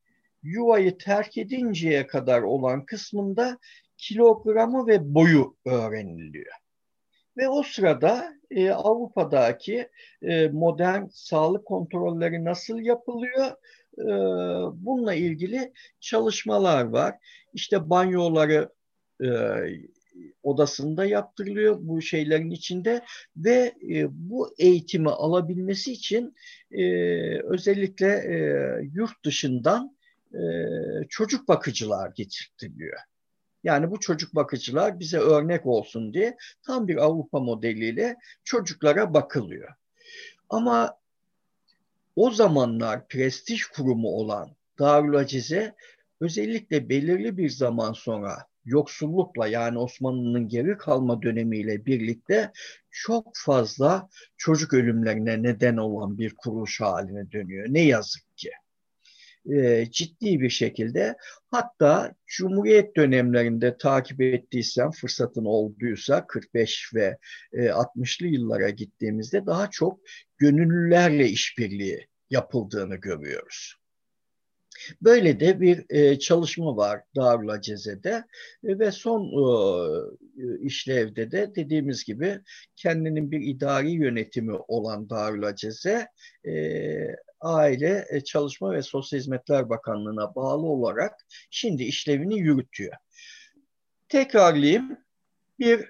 yuvayı 0.44 0.98
terk 0.98 1.38
edinceye 1.38 2.08
kadar 2.08 2.42
olan 2.42 2.86
kısmında 2.86 3.58
kilogramı 3.98 4.88
ve 4.88 5.14
boyu 5.14 5.56
öğreniliyor. 5.66 6.54
Ve 7.38 7.50
o 7.50 7.64
sırada 7.64 8.34
e, 8.52 8.72
Avrupa'daki 8.72 9.90
e, 10.22 10.48
modern 10.48 11.06
sağlık 11.12 11.66
kontrolleri 11.66 12.46
nasıl 12.46 12.80
yapılıyor? 12.80 13.48
E, 13.98 14.06
bununla 14.86 15.14
ilgili 15.14 15.74
çalışmalar 16.00 16.86
var. 16.86 17.16
İşte 17.54 17.90
banyoları 17.90 18.70
e, 19.24 19.28
odasında 20.44 21.06
yaptırılıyor 21.06 21.78
bu 21.82 22.02
şeylerin 22.02 22.52
içinde 22.52 23.02
ve 23.38 23.74
e, 23.92 24.08
bu 24.10 24.54
eğitimi 24.60 25.10
alabilmesi 25.10 25.92
için 25.92 26.36
e, 26.72 26.84
özellikle 27.44 28.08
e, 28.08 28.38
yurt 28.94 29.26
dışından 29.26 29.99
e, 30.34 30.42
çocuk 31.10 31.48
bakıcılar 31.48 32.12
getirtiliyor. 32.16 33.00
Yani 33.64 33.92
bu 33.92 34.00
çocuk 34.00 34.36
bakıcılar 34.36 35.00
bize 35.00 35.18
örnek 35.18 35.66
olsun 35.66 36.14
diye 36.14 36.38
tam 36.64 36.88
bir 36.88 36.98
Avrupa 36.98 37.40
modeliyle 37.40 38.16
çocuklara 38.44 39.14
bakılıyor. 39.14 39.74
Ama 40.50 40.98
o 42.16 42.32
zamanlar 42.32 43.08
prestij 43.08 43.64
kurumu 43.64 44.08
olan 44.08 44.56
Darül 44.80 45.16
Acize 45.16 45.76
özellikle 46.22 46.90
belirli 46.90 47.38
bir 47.38 47.50
zaman 47.50 47.94
sonra 47.94 48.50
yoksullukla 48.66 49.48
yani 49.48 49.78
Osmanlı'nın 49.78 50.48
geri 50.48 50.78
kalma 50.78 51.22
dönemiyle 51.22 51.86
birlikte 51.86 52.52
çok 52.92 53.32
fazla 53.36 54.10
çocuk 54.38 54.74
ölümlerine 54.74 55.44
neden 55.44 55.78
olan 55.78 56.18
bir 56.18 56.36
kuruluş 56.36 56.82
haline 56.82 57.32
dönüyor. 57.32 57.68
Ne 57.70 57.82
yazık 57.82 58.38
ki 58.38 58.52
e, 59.46 59.86
ciddi 59.92 60.40
bir 60.40 60.50
şekilde 60.50 61.16
hatta 61.48 62.16
Cumhuriyet 62.28 62.96
dönemlerinde 62.96 63.78
takip 63.78 64.22
ettiysen 64.22 64.92
fırsatın 64.92 65.46
olduysa 65.46 66.28
45 66.28 66.92
ve 66.94 67.18
e, 67.54 67.66
60'lı 67.66 68.28
yıllara 68.28 68.70
gittiğimizde 68.70 69.46
daha 69.46 69.70
çok 69.70 70.00
gönüllülerle 70.38 71.28
işbirliği 71.28 72.08
yapıldığını 72.30 72.96
görüyoruz. 72.96 73.80
Böyle 75.02 75.40
de 75.40 75.62
bir 75.62 75.86
e, 75.90 76.20
çalışma 76.20 76.78
var 76.78 77.02
Darül 77.16 77.50
Aceze'de 77.50 78.24
e, 78.64 78.80
ve 78.80 78.92
son 78.92 79.24
e, 80.38 80.60
işlevde 80.60 81.32
de 81.32 81.56
dediğimiz 81.56 82.04
gibi 82.04 82.40
kendinin 82.76 83.32
bir 83.32 83.42
idari 83.42 83.92
yönetimi 83.92 84.54
olan 84.68 85.10
Darül 85.10 85.44
Aceze 85.44 86.08
e, 86.46 86.54
Aile, 87.42 88.06
e, 88.10 88.24
Çalışma 88.24 88.72
ve 88.72 88.82
Sosyal 88.82 89.20
Hizmetler 89.20 89.70
Bakanlığı'na 89.70 90.36
bağlı 90.36 90.66
olarak 90.66 91.14
şimdi 91.50 91.84
işlevini 91.84 92.40
yürütüyor. 92.40 92.94
Tekrarlayayım. 94.10 94.98
Bir 95.60 95.86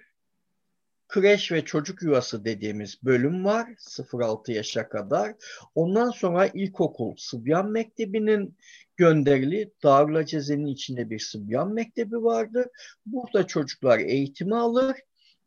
kreş 1.07 1.51
ve 1.51 1.65
çocuk 1.65 2.01
yuvası 2.01 2.45
dediğimiz 2.45 3.03
bölüm 3.03 3.45
var 3.45 3.67
0-6 3.77 4.51
yaşa 4.51 4.89
kadar. 4.89 5.35
Ondan 5.75 6.09
sonra 6.09 6.47
ilkokul 6.47 7.15
Sıbyan 7.17 7.71
Mektebi'nin 7.71 8.57
gönderili 8.97 9.71
Darül 9.83 10.25
Ceze'nin 10.25 10.65
içinde 10.65 11.09
bir 11.09 11.19
Sıbyan 11.19 11.73
Mektebi 11.73 12.23
vardı. 12.23 12.71
Burada 13.05 13.47
çocuklar 13.47 13.99
eğitimi 13.99 14.55
alır 14.55 14.95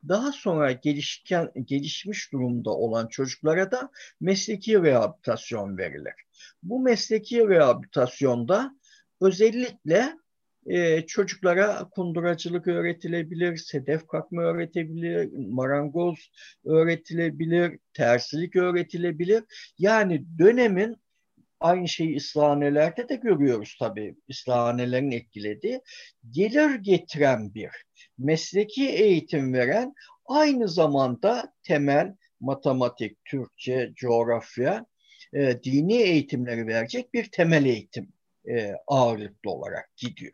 daha 0.09 0.33
sonra 0.33 0.73
gelişken, 0.73 1.51
gelişmiş 1.65 2.33
durumda 2.33 2.71
olan 2.71 3.07
çocuklara 3.07 3.71
da 3.71 3.91
mesleki 4.21 4.83
rehabilitasyon 4.83 5.79
verilir. 5.79 6.15
Bu 6.63 6.81
mesleki 6.81 7.49
rehabilitasyonda 7.49 8.77
özellikle 9.21 10.17
e, 10.67 11.07
çocuklara 11.07 11.89
kunduracılık 11.89 12.67
öğretilebilir, 12.67 13.57
sedef 13.57 14.07
kakma 14.07 14.43
öğretebilir, 14.43 15.31
marangoz 15.33 16.31
öğretilebilir, 16.65 17.79
tersilik 17.93 18.57
öğretilebilir. 18.57 19.45
Yani 19.79 20.25
dönemin 20.39 20.97
aynı 21.63 21.89
şeyi 21.89 22.15
İslahanelerde 22.15 23.09
de 23.09 23.17
görüyoruz 23.17 23.77
tabii. 23.79 24.17
İslahanelerin 24.29 25.11
etkilediği 25.11 25.81
gelir 26.31 26.75
getiren 26.75 27.55
bir 27.55 27.71
mesleki 28.19 28.89
eğitim 28.89 29.53
veren 29.53 29.95
aynı 30.27 30.69
zamanda 30.69 31.53
temel 31.63 32.15
matematik, 32.41 33.25
Türkçe, 33.25 33.93
coğrafya, 33.97 34.87
e, 35.33 35.63
dini 35.63 35.95
eğitimleri 35.95 36.67
verecek 36.67 37.15
bir 37.15 37.25
temel 37.31 37.65
eğitim 37.65 38.13
e, 38.49 38.73
ağırlıklı 38.87 39.51
olarak 39.51 39.97
gidiyor. 39.97 40.33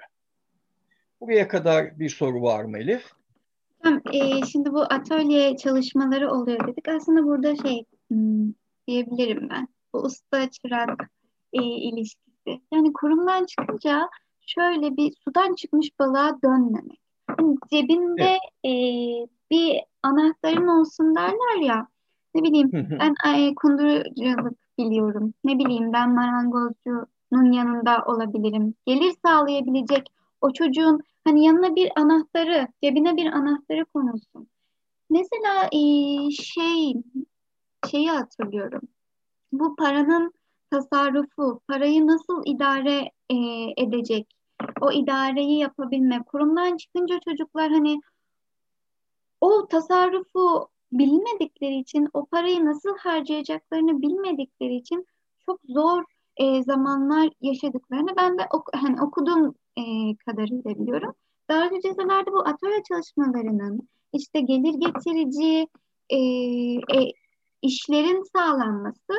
Buraya 1.21 1.49
kadar 1.49 1.99
bir 1.99 2.09
soru 2.09 2.43
var 2.43 2.65
mı 2.65 2.79
Elif? 2.79 3.13
Tamam, 3.83 4.03
e, 4.13 4.47
şimdi 4.47 4.73
bu 4.73 4.83
atölye 4.83 5.57
çalışmaları 5.57 6.31
oluyor 6.31 6.69
dedik. 6.69 6.89
Aslında 6.89 7.25
burada 7.25 7.57
şey 7.57 7.85
hmm, 8.09 8.53
diyebilirim 8.89 9.49
ben. 9.51 9.69
Bu 9.93 9.99
usta 9.99 10.51
çırak 10.51 11.11
e, 11.53 11.63
ilişkisi. 11.63 12.61
Yani 12.73 12.93
kurumdan 12.93 13.45
çıkınca 13.45 14.09
şöyle 14.47 14.97
bir 14.97 15.13
sudan 15.25 15.55
çıkmış 15.55 15.99
balığa 15.99 16.43
dönmemek. 16.45 17.01
Yani 17.39 17.57
cebinde 17.73 18.39
evet. 18.65 18.75
e, 18.75 19.29
bir 19.51 19.81
anahtarın 20.03 20.69
olsun 20.69 21.15
derler 21.15 21.61
ya. 21.61 21.89
Ne 22.35 22.43
bileyim 22.43 22.71
ben 22.73 23.15
e, 23.35 23.55
kunduruculuk 23.55 24.59
biliyorum. 24.79 25.35
Ne 25.45 25.59
bileyim 25.59 25.93
ben 25.93 26.15
marangozcunun 26.15 27.53
yanında 27.53 28.05
olabilirim. 28.07 28.75
Gelir 28.87 29.15
sağlayabilecek 29.27 30.13
o 30.41 30.53
çocuğun 30.53 31.01
hani 31.25 31.45
yanına 31.45 31.77
bir 31.77 31.93
anahtarı, 31.97 32.69
cebine 32.83 33.17
bir 33.17 33.27
anahtarı 33.27 33.85
konulsun. 33.85 34.49
Mesela 35.11 35.69
e, 35.73 35.81
şey 36.31 36.95
şeyi 37.91 38.11
hatırlıyorum. 38.11 38.83
Bu 39.53 39.77
paranın 39.77 40.33
tasarrufu, 40.71 41.61
parayı 41.69 42.07
nasıl 42.07 42.43
idare 42.47 43.11
e, 43.31 43.37
edecek, 43.77 44.27
o 44.81 44.93
idareyi 44.93 45.59
yapabilme. 45.59 46.23
Kurumdan 46.23 46.77
çıkınca 46.77 47.21
çocuklar 47.29 47.71
hani 47.71 48.01
o 49.41 49.67
tasarrufu 49.69 50.69
bilmedikleri 50.93 51.79
için, 51.79 52.09
o 52.13 52.27
parayı 52.27 52.65
nasıl 52.65 52.97
harcayacaklarını 52.99 54.03
bilmedikleri 54.03 54.75
için 54.75 55.07
çok 55.47 55.61
zor 55.69 56.05
e, 56.37 56.63
zamanlar 56.63 57.31
yaşadıklarını 57.41 58.17
ben 58.17 58.39
de 58.39 58.43
ok 58.53 58.69
hani 58.75 59.03
okuduğum 59.03 59.55
e, 59.77 59.83
kadarıyla 60.27 60.79
biliyorum. 60.79 61.15
Darül 61.51 61.81
cezalarda 61.81 62.33
bu 62.33 62.41
atölye 62.49 62.83
çalışmalarının 62.89 63.89
işte 64.13 64.41
gelir 64.41 64.75
getirici 64.75 65.69
e, 66.11 66.19
e, 66.99 67.13
işlerin 67.63 68.23
sağlanması 68.37 69.13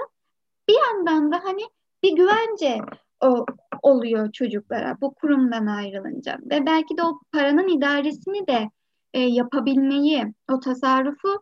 bir 0.70 0.76
yandan 0.88 1.32
da 1.32 1.44
hani 1.44 1.62
bir 2.04 2.16
güvence 2.16 2.78
o, 3.22 3.46
oluyor 3.82 4.32
çocuklara 4.32 4.98
bu 5.02 5.14
kurumdan 5.14 5.66
ayrılınca 5.66 6.38
ve 6.42 6.66
belki 6.66 6.98
de 6.98 7.04
o 7.04 7.20
paranın 7.32 7.78
idaresini 7.78 8.48
de 8.48 8.70
e, 9.14 9.20
yapabilmeyi, 9.20 10.26
o 10.52 10.60
tasarrufu 10.60 11.42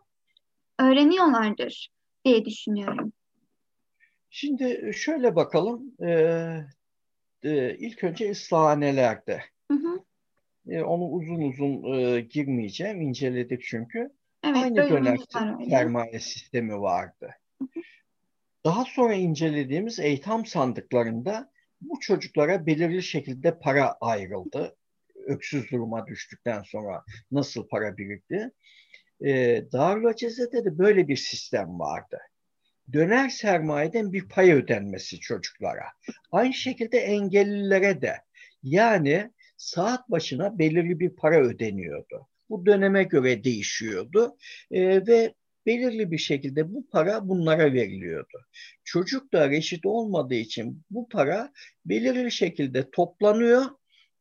öğreniyorlardır 0.80 1.88
diye 2.24 2.44
düşünüyorum. 2.44 3.12
Şimdi 4.30 4.90
şöyle 4.94 5.36
bakalım. 5.36 5.94
Ee, 6.02 6.60
e, 7.42 7.76
ilk 7.78 8.04
önce 8.04 8.30
ıslahanelerde. 8.30 9.42
Hı 9.70 9.74
hı. 9.78 10.04
E, 10.68 10.82
onu 10.82 11.04
uzun 11.04 11.42
uzun 11.42 11.94
e, 11.94 12.20
girmeyeceğim. 12.20 13.00
inceledik 13.00 13.62
çünkü. 13.62 14.10
Evet, 14.44 14.62
Aynı 14.62 14.76
dönemde 14.76 15.22
sermaye 15.70 16.20
sistemi 16.20 16.80
vardı. 16.80 17.30
Hı 17.58 17.64
hı. 17.64 17.80
Daha 18.68 18.84
sonra 18.84 19.14
incelediğimiz 19.14 19.98
eğitim 19.98 20.46
sandıklarında 20.46 21.52
bu 21.80 22.00
çocuklara 22.00 22.66
belirli 22.66 23.02
şekilde 23.02 23.58
para 23.58 23.92
ayrıldı. 24.00 24.76
Öksüz 25.26 25.70
duruma 25.70 26.06
düştükten 26.06 26.62
sonra 26.62 27.04
nasıl 27.30 27.68
para 27.68 27.96
birikti? 27.96 28.50
Ee, 29.24 29.64
Darül 29.72 30.04
de 30.52 30.78
böyle 30.78 31.08
bir 31.08 31.16
sistem 31.16 31.78
vardı. 31.78 32.18
Döner 32.92 33.28
sermayeden 33.28 34.12
bir 34.12 34.28
pay 34.28 34.52
ödenmesi 34.52 35.20
çocuklara. 35.20 35.86
Aynı 36.32 36.54
şekilde 36.54 36.98
engellilere 36.98 38.02
de. 38.02 38.14
Yani 38.62 39.30
saat 39.56 40.10
başına 40.10 40.58
belirli 40.58 41.00
bir 41.00 41.10
para 41.10 41.40
ödeniyordu. 41.40 42.28
Bu 42.50 42.66
döneme 42.66 43.04
göre 43.04 43.44
değişiyordu 43.44 44.36
e, 44.70 45.06
ve 45.06 45.34
belirli 45.68 46.10
bir 46.10 46.18
şekilde 46.18 46.74
bu 46.74 46.86
para 46.86 47.28
bunlara 47.28 47.72
veriliyordu. 47.72 48.38
Çocuk 48.84 49.32
da 49.32 49.50
reşit 49.50 49.86
olmadığı 49.86 50.34
için 50.34 50.82
bu 50.90 51.08
para 51.08 51.52
belirli 51.84 52.32
şekilde 52.32 52.90
toplanıyor. 52.90 53.64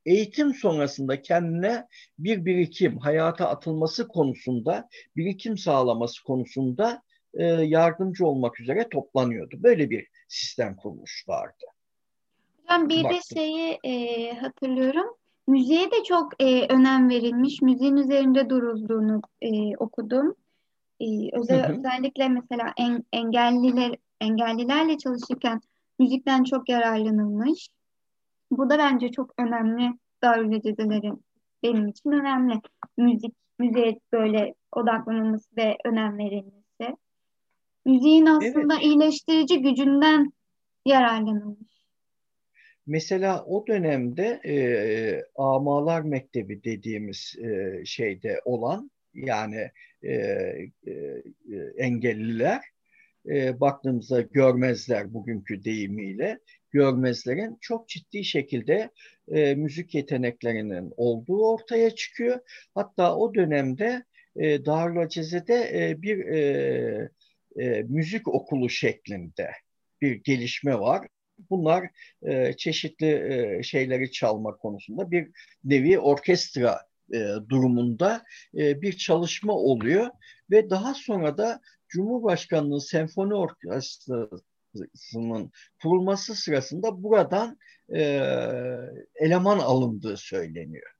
Eğitim 0.05 0.53
sonrasında 0.53 1.21
kendine 1.21 1.87
bir 2.19 2.45
birikim, 2.45 2.97
hayata 2.97 3.49
atılması 3.49 4.07
konusunda, 4.07 4.89
birikim 5.15 5.57
sağlaması 5.57 6.23
konusunda 6.23 7.01
e, 7.33 7.43
yardımcı 7.45 8.25
olmak 8.25 8.59
üzere 8.59 8.89
toplanıyordu. 8.89 9.55
Böyle 9.63 9.89
bir 9.89 10.07
sistem 10.27 10.75
kurmuşlardı. 10.75 11.65
Ben 12.69 12.89
bir 12.89 13.03
Baktım. 13.03 13.17
de 13.17 13.35
şeyi 13.35 13.79
e, 13.83 14.33
hatırlıyorum. 14.33 15.07
Müziğe 15.47 15.91
de 15.91 16.03
çok 16.03 16.43
e, 16.43 16.67
önem 16.73 17.09
verilmiş. 17.09 17.61
Müziğin 17.61 17.97
üzerinde 17.97 18.49
durulduğunu 18.49 19.21
e, 19.41 19.77
okudum. 19.77 20.35
Özel, 21.33 21.69
hı 21.69 21.73
hı. 21.73 21.77
Özellikle 21.77 22.29
mesela 22.29 22.73
en, 22.77 23.03
engelliler 23.13 23.95
engellilerle 24.21 24.97
çalışırken 24.97 25.61
müzikten 25.99 26.43
çok 26.43 26.69
yararlanılmış. 26.69 27.69
Bu 28.51 28.69
da 28.69 28.77
bence 28.77 29.11
çok 29.11 29.33
önemli 29.37 29.93
darülacezelerin 30.23 31.23
benim 31.63 31.87
için 31.87 32.11
önemli. 32.11 32.53
Müzik, 32.97 33.35
müziğe 33.59 33.99
böyle 34.13 34.53
odaklanılması 34.71 35.55
ve 35.57 35.77
önem 35.85 36.17
verilmesi. 36.17 36.97
Müziğin 37.85 38.25
aslında 38.25 38.73
evet. 38.73 38.83
iyileştirici 38.83 39.61
gücünden 39.61 40.33
yararlanılmış. 40.85 41.77
Mesela 42.87 43.45
o 43.45 43.67
dönemde 43.67 44.41
e, 44.45 44.55
Amalar 45.35 46.01
Mektebi 46.01 46.63
dediğimiz 46.63 47.35
e, 47.39 47.81
şeyde 47.85 48.41
olan 48.45 48.91
yani 49.17 49.71
e, 50.03 50.13
e, 50.13 50.69
engelliler 51.77 52.61
e, 53.29 53.59
baktığımızda 53.59 54.21
görmezler 54.21 55.13
bugünkü 55.13 55.63
deyimiyle 55.63 56.39
görmezlerin 56.71 57.57
çok 57.61 57.89
ciddi 57.89 58.23
şekilde 58.23 58.89
e, 59.31 59.55
müzik 59.55 59.95
yeteneklerinin 59.95 60.93
olduğu 60.97 61.47
ortaya 61.47 61.95
çıkıyor. 61.95 62.39
Hatta 62.75 63.15
o 63.15 63.33
dönemde 63.33 64.03
e, 64.35 64.65
Darülceze'de 64.65 65.55
e, 65.73 66.01
bir 66.01 66.25
e, 66.25 67.09
e, 67.59 67.83
müzik 67.83 68.27
okulu 68.27 68.69
şeklinde 68.69 69.51
bir 70.01 70.23
gelişme 70.23 70.79
var. 70.79 71.07
Bunlar 71.49 71.89
e, 72.21 72.53
çeşitli 72.53 73.07
e, 73.07 73.63
şeyleri 73.63 74.11
çalma 74.11 74.57
konusunda 74.57 75.11
bir 75.11 75.29
nevi 75.63 75.99
orkestra 75.99 76.81
e, 77.13 77.27
durumunda 77.49 78.23
e, 78.57 78.81
bir 78.81 78.97
çalışma 78.97 79.53
oluyor 79.53 80.09
ve 80.51 80.69
daha 80.69 80.93
sonra 80.93 81.37
da 81.37 81.61
Cumhurbaşkanlığı 81.87 82.81
Senfoni 82.81 83.33
Orkestrası'nın 83.33 85.51
kurulması 85.81 86.35
sırasında 86.35 87.03
buradan 87.03 87.57
e, 87.95 88.01
eleman 89.15 89.59
alındığı 89.59 90.17
söyleniyor. 90.17 90.96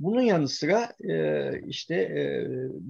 Bunun 0.00 0.20
yanı 0.20 0.48
sıra 0.48 0.92
e, 1.08 1.50
işte 1.66 1.94
e, 1.94 2.22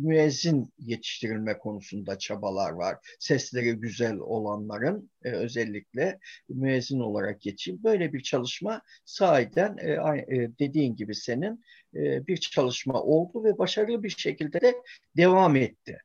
müezzin 0.03 0.73
yetiştirilme 0.79 1.59
konusunda 1.59 2.19
çabalar 2.19 2.71
var. 2.71 2.97
Sesleri 3.19 3.73
güzel 3.73 4.17
olanların 4.17 5.11
e, 5.25 5.31
özellikle 5.31 6.19
müezzin 6.49 7.01
olarak 7.01 7.41
geçeyim. 7.41 7.85
Böyle 7.85 8.13
bir 8.13 8.23
çalışma 8.23 8.83
sahiden 9.05 9.77
e, 9.79 9.93
e, 9.93 10.51
dediğin 10.59 10.97
gibi 10.97 11.15
senin 11.15 11.65
e, 11.95 12.27
bir 12.27 12.37
çalışma 12.37 13.03
oldu 13.03 13.45
ve 13.45 13.59
başarılı 13.59 14.03
bir 14.03 14.11
şekilde 14.19 14.61
de 14.61 14.75
devam 15.17 15.57
etti. 15.57 15.99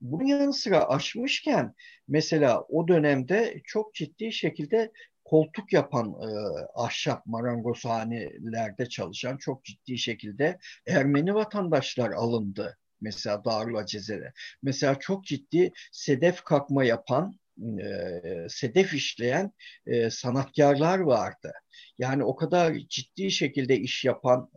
Bunun 0.00 0.24
yanı 0.24 0.52
sıra 0.52 0.88
aşmışken 0.88 1.74
mesela 2.08 2.62
o 2.62 2.88
dönemde 2.88 3.60
çok 3.64 3.94
ciddi 3.94 4.32
şekilde 4.32 4.92
koltuk 5.26 5.72
yapan 5.72 6.06
e, 6.08 6.28
ahşap 6.74 7.26
marangozhanelerde 7.26 8.88
çalışan 8.88 9.36
çok 9.36 9.64
ciddi 9.64 9.98
şekilde 9.98 10.58
Ermeni 10.86 11.34
vatandaşlar 11.34 12.10
alındı. 12.10 12.78
Mesela 13.00 13.44
Darül 13.44 13.76
Aceze'de. 13.76 14.32
Mesela 14.62 14.98
çok 14.98 15.24
ciddi 15.24 15.72
sedef 15.92 16.42
kalkma 16.44 16.84
yapan, 16.84 17.38
e, 17.80 18.46
sedef 18.48 18.94
işleyen 18.94 19.52
e, 19.86 20.10
sanatkarlar 20.10 20.98
vardı. 20.98 21.52
Yani 21.98 22.24
o 22.24 22.36
kadar 22.36 22.74
ciddi 22.88 23.30
şekilde 23.30 23.76
iş 23.78 24.04
yapan 24.04 24.50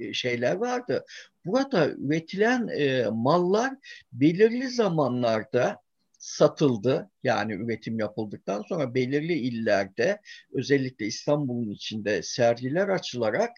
e, 0.00 0.12
şeyler 0.12 0.54
vardı. 0.54 1.04
Burada 1.44 1.88
üretilen 1.88 2.68
e, 2.68 3.06
mallar 3.12 3.74
belirli 4.12 4.68
zamanlarda 4.68 5.83
satıldı. 6.24 7.10
Yani 7.22 7.52
üretim 7.52 7.98
yapıldıktan 7.98 8.62
sonra 8.62 8.94
belirli 8.94 9.32
illerde 9.32 10.20
özellikle 10.52 11.06
İstanbul'un 11.06 11.70
içinde 11.70 12.22
sergiler 12.22 12.88
açılarak 12.88 13.50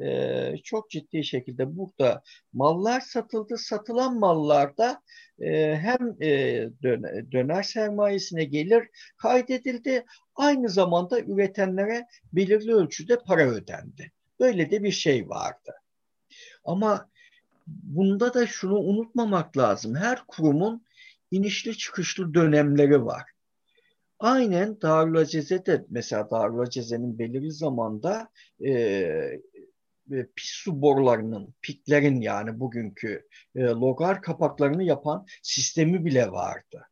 e, 0.00 0.56
çok 0.64 0.90
ciddi 0.90 1.24
şekilde 1.24 1.76
burada 1.76 2.22
mallar 2.52 3.00
satıldı. 3.00 3.58
Satılan 3.58 4.18
mallarda 4.18 5.02
e, 5.40 5.76
hem 5.76 6.22
e, 6.22 6.28
döner, 6.82 7.32
döner 7.32 7.62
sermayesine 7.62 8.44
gelir 8.44 8.88
kaydedildi. 9.16 10.04
Aynı 10.36 10.68
zamanda 10.68 11.20
üretenlere 11.20 12.06
belirli 12.32 12.74
ölçüde 12.74 13.18
para 13.18 13.46
ödendi. 13.46 14.12
Böyle 14.40 14.70
de 14.70 14.82
bir 14.82 14.92
şey 14.92 15.28
vardı. 15.28 15.72
Ama 16.64 17.08
bunda 17.66 18.34
da 18.34 18.46
şunu 18.46 18.78
unutmamak 18.78 19.56
lazım. 19.56 19.94
Her 19.94 20.26
kurumun 20.26 20.84
inişli 21.34 21.76
çıkışlı 21.76 22.34
dönemleri 22.34 23.04
var. 23.04 23.22
Aynen 24.18 24.80
Darül 24.82 25.16
Aceze'de 25.16 25.84
mesela 25.90 26.30
Darül 26.30 26.58
Aceze'nin 26.58 27.18
belirli 27.18 27.52
zamanda 27.52 28.28
e, 28.60 28.70
e, 30.12 30.26
pis 30.36 30.50
su 30.50 30.82
borularının, 30.82 31.54
piklerin 31.62 32.20
yani 32.20 32.60
bugünkü 32.60 33.26
e, 33.56 33.60
logar 33.60 34.22
kapaklarını 34.22 34.84
yapan 34.84 35.26
sistemi 35.42 36.04
bile 36.04 36.30
vardı. 36.30 36.86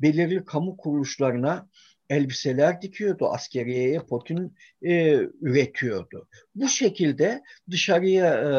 Belirli 0.00 0.44
kamu 0.44 0.76
kuruluşlarına 0.76 1.68
elbiseler 2.10 2.82
dikiyordu, 2.82 3.28
askeriyeye 3.28 4.00
potin 4.00 4.56
e, 4.82 5.14
üretiyordu. 5.40 6.28
Bu 6.54 6.68
şekilde 6.68 7.42
dışarıya 7.70 8.34
e, 8.34 8.50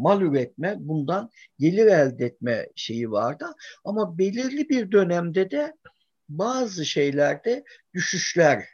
mal 0.00 0.22
üretme, 0.22 0.74
bundan 0.78 1.30
gelir 1.58 1.86
elde 1.86 2.26
etme 2.26 2.68
şeyi 2.76 3.10
vardı. 3.10 3.46
Ama 3.84 4.18
belirli 4.18 4.68
bir 4.68 4.92
dönemde 4.92 5.50
de 5.50 5.74
bazı 6.28 6.86
şeylerde 6.86 7.64
düşüşler 7.94 8.64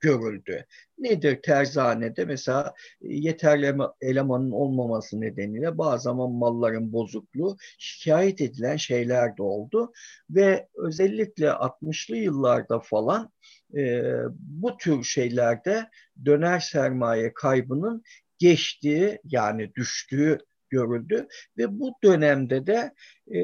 görüldü. 0.00 0.66
Nedir 1.00 1.42
terzanede? 1.42 2.24
Mesela 2.24 2.74
yeterli 3.00 3.74
elemanın 4.00 4.50
olmaması 4.50 5.20
nedeniyle 5.20 5.78
bazı 5.78 6.02
zaman 6.02 6.30
malların 6.30 6.92
bozukluğu 6.92 7.56
şikayet 7.78 8.40
edilen 8.40 8.76
şeyler 8.76 9.36
de 9.36 9.42
oldu. 9.42 9.92
Ve 10.30 10.68
özellikle 10.74 11.46
60'lı 11.46 12.16
yıllarda 12.16 12.80
falan 12.80 13.32
e, 13.76 14.02
bu 14.32 14.76
tür 14.76 15.04
şeylerde 15.04 15.88
döner 16.24 16.60
sermaye 16.60 17.32
kaybının 17.34 18.02
geçtiği 18.38 19.18
yani 19.24 19.74
düştüğü 19.74 20.38
görüldü 20.70 21.26
ve 21.58 21.80
bu 21.80 21.92
dönemde 22.04 22.66
de 22.66 22.94
e, 23.34 23.40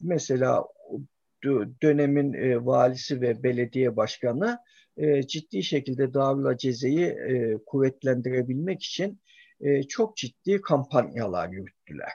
mesela 0.00 0.64
dönemin 1.82 2.32
e, 2.32 2.66
valisi 2.66 3.20
ve 3.20 3.42
belediye 3.42 3.96
başkanı 3.96 4.58
e, 5.00 5.26
ciddi 5.26 5.62
şekilde 5.62 6.14
Darül 6.14 6.46
Aceze'yi 6.46 7.06
e, 7.06 7.58
kuvvetlendirebilmek 7.66 8.82
için 8.82 9.20
e, 9.60 9.82
çok 9.82 10.16
ciddi 10.16 10.60
kampanyalar 10.60 11.48
yürüttüler. 11.48 12.12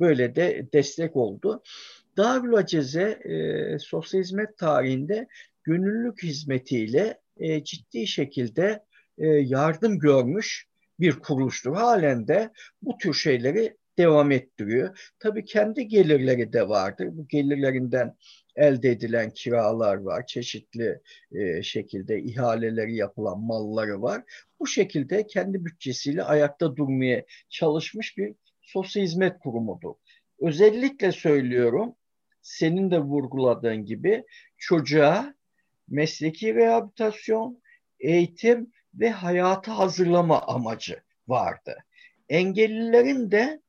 Böyle 0.00 0.36
de 0.36 0.68
destek 0.72 1.16
oldu. 1.16 1.62
Darül 2.16 2.54
Aceze 2.54 3.02
e, 3.02 3.78
sosyal 3.78 4.20
hizmet 4.20 4.58
tarihinde 4.58 5.28
gönüllülük 5.64 6.22
hizmetiyle 6.22 7.20
e, 7.36 7.64
ciddi 7.64 8.06
şekilde 8.06 8.84
e, 9.18 9.26
yardım 9.26 9.98
görmüş 9.98 10.66
bir 11.00 11.12
kuruluştur. 11.12 11.74
Halen 11.74 12.28
de 12.28 12.50
bu 12.82 12.98
tür 12.98 13.14
şeyleri 13.14 13.76
devam 13.98 14.30
ettiriyor. 14.30 15.12
Tabii 15.18 15.44
kendi 15.44 15.88
gelirleri 15.88 16.52
de 16.52 16.68
vardır. 16.68 17.08
Bu 17.12 17.28
gelirlerinden 17.28 18.16
elde 18.58 18.90
edilen 18.90 19.30
kiralar 19.30 19.94
var, 19.96 20.26
çeşitli 20.26 21.00
e, 21.32 21.62
şekilde 21.62 22.22
ihaleleri 22.22 22.96
yapılan 22.96 23.40
malları 23.40 24.02
var. 24.02 24.22
Bu 24.60 24.66
şekilde 24.66 25.26
kendi 25.26 25.64
bütçesiyle 25.64 26.22
ayakta 26.22 26.76
durmaya 26.76 27.24
çalışmış 27.48 28.18
bir 28.18 28.34
sosyal 28.60 29.04
hizmet 29.04 29.38
kurumudur. 29.38 29.94
Özellikle 30.40 31.12
söylüyorum, 31.12 31.94
senin 32.42 32.90
de 32.90 32.98
vurguladığın 32.98 33.84
gibi 33.84 34.24
çocuğa 34.56 35.34
mesleki 35.88 36.54
rehabilitasyon, 36.54 37.62
eğitim 38.00 38.72
ve 38.94 39.10
hayatı 39.10 39.70
hazırlama 39.70 40.42
amacı 40.42 41.02
vardı. 41.28 41.76
Engellilerin 42.28 43.30
de 43.30 43.62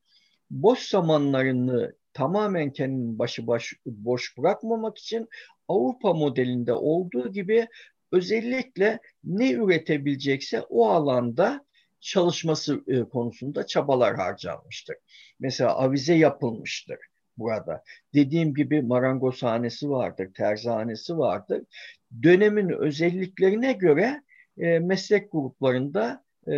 boş 0.50 0.78
zamanlarını 0.88 1.99
tamamen 2.12 2.72
kendini 2.72 3.18
başı 3.18 3.46
baş, 3.46 3.74
boş 3.86 4.38
bırakmamak 4.38 4.98
için 4.98 5.28
Avrupa 5.68 6.12
modelinde 6.12 6.72
olduğu 6.72 7.32
gibi 7.32 7.68
özellikle 8.12 9.00
ne 9.24 9.52
üretebilecekse 9.52 10.60
o 10.60 10.88
alanda 10.88 11.64
çalışması 12.00 12.84
e, 12.86 13.02
konusunda 13.04 13.66
çabalar 13.66 14.16
harcanmıştır. 14.16 14.96
Mesela 15.40 15.76
avize 15.76 16.14
yapılmıştır 16.14 16.98
burada. 17.36 17.82
Dediğim 18.14 18.54
gibi 18.54 18.82
marangozhanesi 18.82 19.90
vardır, 19.90 20.30
terzihanesi 20.34 21.18
vardır. 21.18 21.62
Dönemin 22.22 22.68
özelliklerine 22.68 23.72
göre 23.72 24.22
e, 24.58 24.78
meslek 24.78 25.32
gruplarında 25.32 26.24
e, 26.46 26.52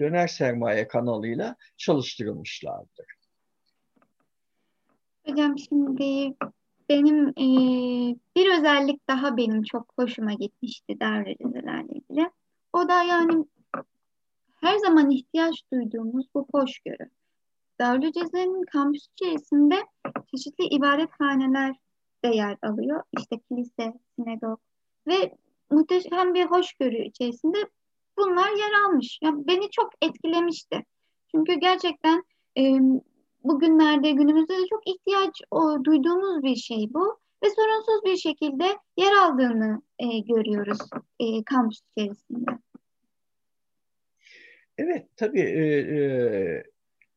döner 0.00 0.26
sermaye 0.26 0.88
kanalıyla 0.88 1.56
çalıştırılmışlardır. 1.76 3.19
Hocam 5.26 5.58
şimdi 5.58 6.34
benim 6.88 7.28
e, 7.28 7.46
bir 8.36 8.58
özellik 8.58 9.08
daha 9.08 9.36
benim 9.36 9.62
çok 9.62 9.92
hoşuma 9.96 10.32
gitmişti 10.32 11.00
devredelerle 11.00 11.92
ilgili. 11.92 12.30
O 12.72 12.88
da 12.88 13.02
yani 13.02 13.44
her 14.60 14.78
zaman 14.78 15.10
ihtiyaç 15.10 15.62
duyduğumuz 15.72 16.26
bu 16.34 16.46
hoşgörü. 16.52 17.10
Darülcezaevi'nin 17.80 18.62
kampüs 18.62 19.08
içerisinde 19.12 19.74
çeşitli 20.30 20.64
ibadethaneler 20.64 21.76
de 22.24 22.28
yer 22.28 22.56
alıyor. 22.62 23.02
İşte 23.18 23.36
kilise, 23.38 23.94
sinagog 24.16 24.60
ve 25.06 25.36
muhteşem 25.70 26.34
bir 26.34 26.44
hoşgörü 26.44 27.04
içerisinde 27.04 27.58
bunlar 28.18 28.50
yer 28.50 28.84
almış. 28.84 29.18
Yani 29.22 29.46
beni 29.46 29.70
çok 29.70 29.90
etkilemişti. 30.02 30.84
Çünkü 31.34 31.54
gerçekten 31.54 32.22
bugünlerde 33.44 34.10
günümüzde 34.10 34.52
de 34.52 34.66
çok 34.70 34.88
ihtiyaç 34.88 35.42
o, 35.50 35.84
duyduğumuz 35.84 36.42
bir 36.42 36.56
şey 36.56 36.94
bu 36.94 37.18
ve 37.44 37.48
sorunsuz 37.50 38.04
bir 38.04 38.16
şekilde 38.16 38.64
yer 38.96 39.12
aldığını 39.12 39.82
e, 39.98 40.18
görüyoruz 40.18 40.78
e, 41.20 41.44
kampüs 41.44 41.80
içerisinde. 41.96 42.50
Evet 44.78 45.06
tabii 45.16 45.40
e, 45.40 45.64
e, 45.96 46.64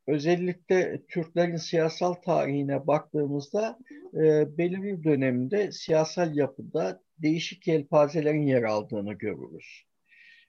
özellikle 0.06 1.02
Türklerin 1.08 1.56
siyasal 1.56 2.14
tarihine 2.14 2.86
baktığımızda 2.86 3.78
e, 4.14 4.58
belirli 4.58 5.04
dönemde 5.04 5.72
siyasal 5.72 6.36
yapıda 6.36 7.02
değişik 7.18 7.66
yelpazelerin 7.66 8.46
yer 8.46 8.62
aldığını 8.62 9.12
görürüz. 9.12 9.84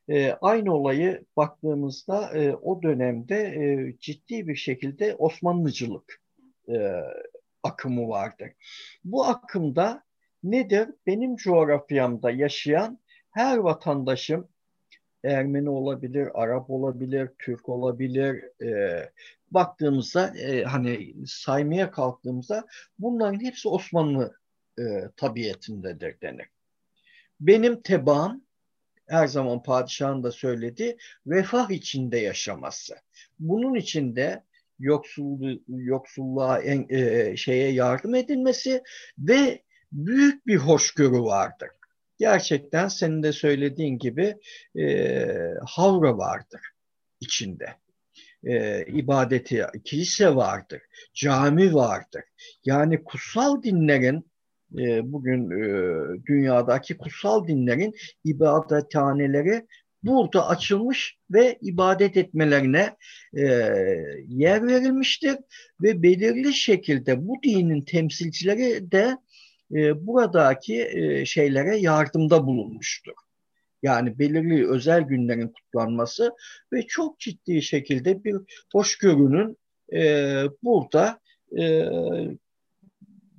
E, 0.10 0.32
aynı 0.42 0.74
olayı 0.74 1.26
baktığımızda 1.38 2.38
e, 2.38 2.56
o 2.56 2.82
dönemde 2.82 3.36
e, 3.36 3.96
ciddi 4.00 4.48
bir 4.48 4.56
şekilde 4.56 5.16
Osmanlıcılık 5.16 6.22
e, 6.70 7.02
akımı 7.64 8.10
vardır. 8.10 8.52
Bu 9.04 9.26
akımda 9.26 10.04
nedir? 10.44 10.90
Benim 11.08 11.36
coğrafyamda 11.36 12.32
yaşayan 12.32 13.00
her 13.32 13.58
vatandaşım 13.58 14.48
Ermeni 15.26 15.70
olabilir, 15.70 16.30
Arap 16.34 16.70
olabilir, 16.70 17.30
Türk 17.40 17.70
olabilir. 17.70 18.44
E, 18.64 19.12
baktığımızda 19.52 20.38
e, 20.38 20.64
hani 20.64 21.16
saymaya 21.28 21.92
kalktığımızda 21.92 22.66
bunların 23.00 23.44
hepsi 23.44 23.70
Osmanlı 23.70 24.40
e, 24.80 24.84
tabiyetindedir 25.18 26.22
denir. 26.22 26.48
Benim 27.40 27.82
tebaam 27.82 28.42
her 29.08 29.28
zaman 29.28 29.64
padişahın 29.64 30.24
da 30.24 30.32
söyledi 30.32 30.98
refah 31.28 31.70
içinde 31.70 32.18
yaşaması. 32.18 32.96
Bunun 33.40 33.76
içinde 33.76 34.44
yoksulluğu, 34.80 35.60
yoksulluğa 35.68 36.60
en, 36.60 36.86
e, 36.90 37.38
şeye 37.38 37.72
yardım 37.72 38.16
edilmesi 38.16 38.84
ve 39.18 39.64
büyük 39.92 40.48
bir 40.48 40.58
hoşgörü 40.58 41.22
vardır. 41.22 41.70
Gerçekten 42.18 42.88
senin 42.88 43.24
de 43.24 43.32
söylediğin 43.32 43.98
gibi 43.98 44.38
e, 44.80 45.28
havra 45.66 46.18
vardır 46.18 46.62
içinde. 47.20 47.76
E, 48.44 48.86
ibadeti, 48.86 49.66
kilise 49.86 50.36
vardır, 50.36 50.82
cami 51.14 51.74
vardır. 51.74 52.24
Yani 52.66 53.04
kutsal 53.04 53.64
dinlerin 53.64 54.32
e, 54.78 55.12
bugün 55.12 55.52
e, 55.52 56.26
dünyadaki 56.26 56.98
kutsal 56.98 57.48
dinlerin 57.48 57.96
ibadethaneleri 58.24 59.66
burada 60.04 60.48
açılmış 60.48 61.18
ve 61.32 61.58
ibadet 61.62 62.18
etmelerine 62.18 62.96
e, 63.38 63.44
yer 64.28 64.68
verilmiştir 64.68 65.36
ve 65.82 66.04
belirli 66.04 66.54
şekilde 66.54 67.28
bu 67.28 67.36
dinin 67.44 67.82
temsilcileri 67.82 68.92
de 68.92 69.18
e, 69.76 70.08
buradaki 70.08 70.88
e, 70.94 71.26
şeylere 71.26 71.78
yardımda 71.78 72.46
bulunmuştur. 72.48 73.14
Yani 73.84 74.20
belirli 74.20 74.70
özel 74.70 75.02
günlerin 75.02 75.48
kutlanması 75.48 76.32
ve 76.74 76.82
çok 76.82 77.20
ciddi 77.20 77.62
şekilde 77.62 78.24
bir 78.24 78.36
hoşgörünün 78.72 79.58
e, 79.94 80.44
burada 80.64 81.20
e, 81.60 81.86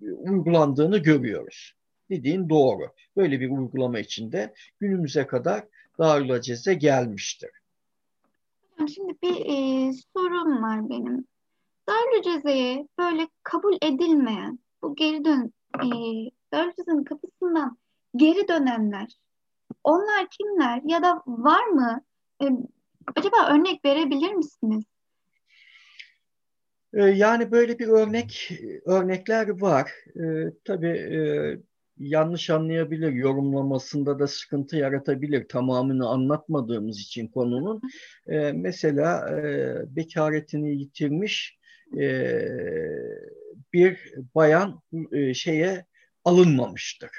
uygulandığını 0.00 0.98
görüyoruz. 0.98 1.72
Dediğin 2.10 2.48
doğru. 2.48 2.82
Böyle 3.16 3.40
bir 3.40 3.50
uygulama 3.50 3.98
içinde 3.98 4.54
günümüze 4.80 5.26
kadar 5.26 5.64
Darül 5.98 6.40
Ceze 6.40 6.74
gelmiştir. 6.74 7.50
Şimdi 8.78 9.14
bir 9.22 9.46
e, 9.46 9.92
sorum 10.16 10.62
var 10.62 10.88
benim. 10.90 11.24
Darül 11.88 12.22
Ceze'ye 12.22 12.88
böyle 12.98 13.28
kabul 13.42 13.76
edilmeyen 13.82 14.58
bu 14.82 14.94
geri 14.94 15.24
dön 15.24 15.52
e, 15.74 15.86
Darül 16.52 16.72
Ceze'nin 16.76 17.04
kapısından 17.04 17.78
geri 18.16 18.48
dönenler 18.48 19.08
onlar 19.84 20.26
kimler 20.30 20.80
ya 20.84 21.02
da 21.02 21.22
var 21.26 21.66
mı? 21.66 22.00
E, 22.42 22.46
acaba 23.16 23.50
örnek 23.50 23.84
verebilir 23.84 24.32
misiniz? 24.32 24.84
Ee, 26.96 27.02
yani 27.02 27.50
böyle 27.50 27.78
bir 27.78 27.88
örnek 27.88 28.50
örnekler 28.86 29.60
var. 29.60 29.92
Ee, 30.20 30.52
tabii 30.64 30.88
e, 30.88 31.18
yanlış 31.98 32.50
anlayabilir, 32.50 33.12
yorumlamasında 33.12 34.18
da 34.18 34.26
sıkıntı 34.26 34.76
yaratabilir. 34.76 35.48
Tamamını 35.48 36.08
anlatmadığımız 36.08 37.00
için 37.00 37.28
konunun. 37.28 37.80
Ee, 38.28 38.52
mesela 38.52 39.30
e, 39.30 39.96
bekaretini 39.96 40.76
yitirmiş 40.76 41.58
e, 41.98 42.38
bir 43.72 44.14
bayan 44.34 44.82
e, 45.12 45.34
şeye 45.34 45.84
alınmamıştır. 46.24 47.10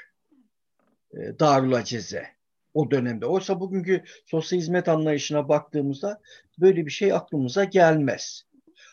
E, 1.12 1.38
Darül 1.38 1.74
Acize 1.74 2.26
o 2.74 2.90
dönemde. 2.90 3.26
Oysa 3.26 3.60
bugünkü 3.60 4.02
sosyal 4.26 4.58
hizmet 4.58 4.88
anlayışına 4.88 5.48
baktığımızda 5.48 6.20
böyle 6.60 6.86
bir 6.86 6.90
şey 6.90 7.12
aklımıza 7.12 7.64
gelmez. 7.64 8.47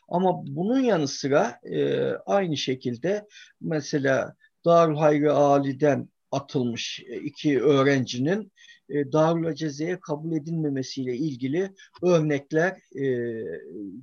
Ama 0.08 0.48
bunun 0.48 0.80
yanı 0.80 1.08
sıra 1.08 1.60
e, 1.64 2.10
aynı 2.26 2.58
şekilde 2.58 3.28
mesela 3.62 4.36
Darül 4.66 4.96
Hayri 4.96 5.32
Ali'den 5.32 6.10
atılmış 6.32 7.04
e, 7.08 7.16
iki 7.16 7.62
öğrencinin 7.62 8.52
e, 8.90 9.12
Darül 9.12 9.48
Aceze'ye 9.48 10.00
kabul 10.00 10.32
edilmemesiyle 10.32 11.16
ilgili 11.16 11.72
örnekler 12.04 12.72
e, 12.96 13.06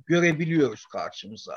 görebiliyoruz 0.05 0.85
karşımıza. 0.85 1.53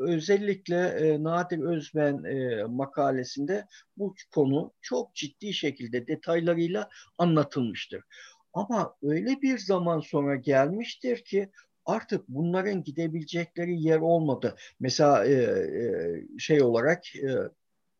Özellikle 0.00 1.16
Nadir 1.22 1.58
Özben 1.58 2.22
makalesinde 2.70 3.66
bu 3.96 4.14
konu 4.34 4.72
çok 4.80 5.14
ciddi 5.14 5.54
şekilde 5.54 6.06
detaylarıyla 6.06 6.88
anlatılmıştır. 7.18 8.02
Ama 8.52 8.96
öyle 9.02 9.42
bir 9.42 9.58
zaman 9.58 10.00
sonra 10.00 10.36
gelmiştir 10.36 11.24
ki 11.24 11.50
artık 11.86 12.28
bunların 12.28 12.84
gidebilecekleri 12.84 13.82
yer 13.82 13.98
olmadı. 13.98 14.56
Mesela 14.80 15.24
e, 15.26 15.32
e, 15.32 16.38
şey 16.38 16.62
olarak 16.62 17.16
e, 17.16 17.30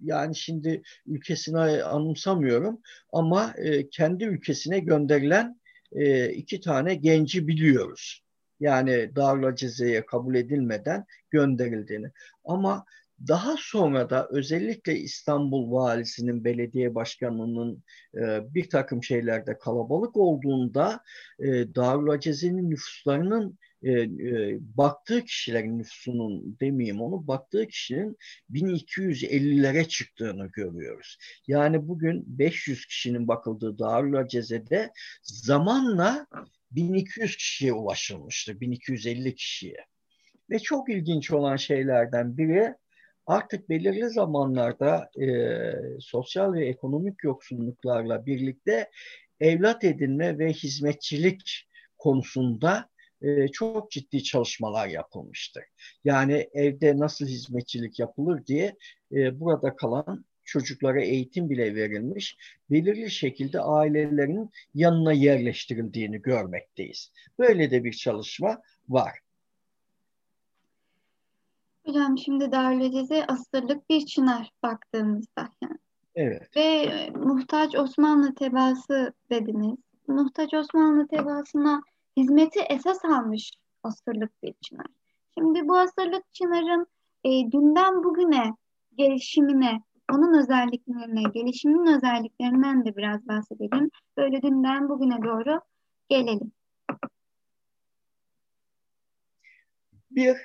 yani 0.00 0.36
şimdi 0.36 0.82
ülkesine 1.06 1.82
anımsamıyorum 1.82 2.80
ama 3.12 3.54
e, 3.58 3.88
kendi 3.90 4.24
ülkesine 4.24 4.78
gönderilen 4.78 5.60
e, 5.92 6.30
iki 6.32 6.60
tane 6.60 6.94
genci 6.94 7.48
biliyoruz. 7.48 8.22
Yani 8.60 9.16
Darül 9.16 9.56
Ceze'ye 9.56 10.06
kabul 10.06 10.34
edilmeden 10.34 11.04
gönderildiğini. 11.30 12.10
Ama 12.44 12.84
Daha 13.28 13.54
sonra 13.58 14.10
da 14.10 14.28
özellikle 14.30 14.98
İstanbul 14.98 15.72
valisinin, 15.72 16.44
belediye 16.44 16.94
başkanının 16.94 17.84
e, 18.14 18.54
bir 18.54 18.70
takım 18.70 19.04
şeylerde 19.04 19.58
kalabalık 19.58 20.16
olduğunda 20.16 21.00
e, 21.38 21.74
Darül 21.74 22.10
Aceze'nin 22.10 22.70
nüfuslarının 22.70 23.58
e, 23.82 23.92
e, 23.92 24.58
baktığı 24.60 25.24
kişilerin 25.24 25.78
nüfusunun 25.78 26.56
demeyeyim 26.60 27.00
onu 27.00 27.26
baktığı 27.26 27.66
kişinin 27.66 28.16
1250'lere 28.50 29.88
çıktığını 29.88 30.46
görüyoruz. 30.46 31.18
Yani 31.46 31.88
bugün 31.88 32.24
500 32.26 32.86
kişinin 32.86 33.28
bakıldığı 33.28 33.78
Darül 33.78 34.16
Aceze'de 34.16 34.92
zamanla 35.22 36.26
1200 36.70 37.36
kişiye 37.36 37.72
ulaşılmıştır. 37.72 38.60
1250 38.60 39.34
kişiye. 39.34 39.86
Ve 40.50 40.58
çok 40.58 40.88
ilginç 40.88 41.30
olan 41.30 41.56
şeylerden 41.56 42.36
biri 42.36 42.74
artık 43.26 43.68
belirli 43.68 44.10
zamanlarda 44.10 45.10
e, 45.20 45.28
sosyal 46.00 46.52
ve 46.52 46.68
ekonomik 46.68 47.24
yoksulluklarla 47.24 48.26
birlikte 48.26 48.90
evlat 49.40 49.84
edinme 49.84 50.38
ve 50.38 50.52
hizmetçilik 50.52 51.68
konusunda 51.98 52.88
e, 53.22 53.48
çok 53.48 53.90
ciddi 53.90 54.22
çalışmalar 54.22 54.88
yapılmıştır. 54.88 55.64
Yani 56.04 56.48
evde 56.52 56.98
nasıl 56.98 57.26
hizmetçilik 57.26 57.98
yapılır 57.98 58.46
diye 58.46 58.76
e, 59.12 59.40
burada 59.40 59.76
kalan 59.76 60.24
çocuklara 60.44 61.02
eğitim 61.02 61.50
bile 61.50 61.74
verilmiş, 61.74 62.36
belirli 62.70 63.10
şekilde 63.10 63.60
ailelerin 63.60 64.50
yanına 64.74 65.12
yerleştirildiğini 65.12 66.22
görmekteyiz. 66.22 67.12
Böyle 67.38 67.70
de 67.70 67.84
bir 67.84 67.92
çalışma 67.92 68.62
var. 68.88 69.18
Hocam 71.86 72.18
şimdi 72.18 72.52
Darülceze 72.52 73.26
asırlık 73.26 73.90
bir 73.90 74.06
çınar 74.06 74.50
baktığımızda 74.62 75.48
yani. 75.62 75.78
Evet. 76.14 76.56
Ve 76.56 77.10
muhtaç 77.10 77.74
Osmanlı 77.74 78.34
tebaası 78.34 79.12
dediniz. 79.30 79.78
Muhtaç 80.06 80.54
Osmanlı 80.54 81.08
tebaasına 81.08 81.82
hizmeti 82.16 82.60
esas 82.60 83.04
almış 83.04 83.52
asırlık 83.82 84.42
bir 84.42 84.54
çınar. 84.60 84.86
Şimdi 85.38 85.68
bu 85.68 85.78
asırlık 85.78 86.34
çınarın 86.34 86.86
e, 87.24 87.30
dünden 87.30 88.04
bugüne 88.04 88.54
gelişimine, 88.96 89.82
onun 90.12 90.38
özelliklerine, 90.38 91.22
gelişiminin 91.34 91.96
özelliklerinden 91.96 92.84
de 92.84 92.96
biraz 92.96 93.28
bahsedelim. 93.28 93.90
Böyle 94.16 94.42
dünden 94.42 94.88
bugüne 94.88 95.22
doğru 95.24 95.60
gelelim. 96.08 96.52
Bir 100.10 100.36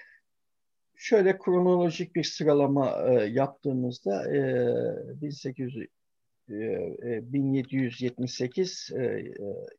şöyle 0.95 1.37
kronolojik 1.37 2.15
bir 2.15 2.23
sıralama 2.23 2.91
e, 3.07 3.13
yaptığımızda 3.13 4.35
e, 4.35 4.41
1800 5.21 5.77
1778 6.49 8.89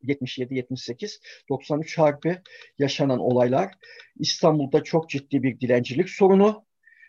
77 0.02 0.54
78 0.54 1.20
93 1.48 1.98
harbi 1.98 2.38
yaşanan 2.78 3.18
olaylar. 3.18 3.72
İstanbul'da 4.16 4.82
çok 4.82 5.10
ciddi 5.10 5.42
bir 5.42 5.60
dilencilik 5.60 6.10
sorunu, 6.10 6.64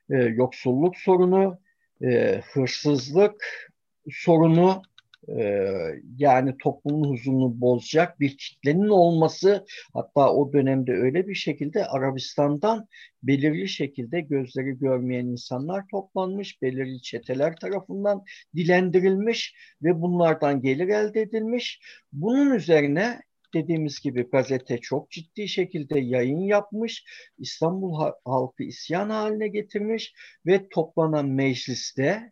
e, 0.10 0.16
yoksulluk 0.16 0.98
sorunu, 0.98 1.60
e, 2.04 2.42
hırsızlık 2.54 3.70
sorunu 4.12 4.82
yani 6.18 6.58
toplumun 6.58 7.10
huzurunu 7.10 7.62
bozacak 7.62 8.20
bir 8.20 8.38
kitlenin 8.38 8.88
olması 8.88 9.66
hatta 9.94 10.34
o 10.34 10.54
dönemde 10.54 10.92
öyle 10.92 11.28
bir 11.28 11.36
şekilde 11.36 11.86
Arabistan'dan 11.86 12.88
belirli 13.24 13.70
şekilde 13.70 14.22
gözleri 14.22 14.80
görmeyen 14.80 15.26
insanlar 15.26 15.88
toplanmış, 15.92 16.62
belirli 16.62 17.02
çeteler 17.02 17.56
tarafından 17.56 18.24
dilendirilmiş 18.56 19.56
ve 19.82 20.02
bunlardan 20.02 20.62
gelir 20.62 20.88
elde 20.88 21.22
edilmiş. 21.22 21.82
Bunun 22.12 22.56
üzerine 22.56 23.20
dediğimiz 23.54 24.00
gibi 24.00 24.30
gazete 24.30 24.78
çok 24.78 25.12
ciddi 25.12 25.48
şekilde 25.48 26.00
yayın 26.00 26.40
yapmış, 26.40 27.04
İstanbul 27.38 28.12
halkı 28.26 28.64
isyan 28.64 29.10
haline 29.10 29.48
getirmiş 29.48 30.14
ve 30.46 30.70
toplanan 30.70 31.30
mecliste 31.30 32.32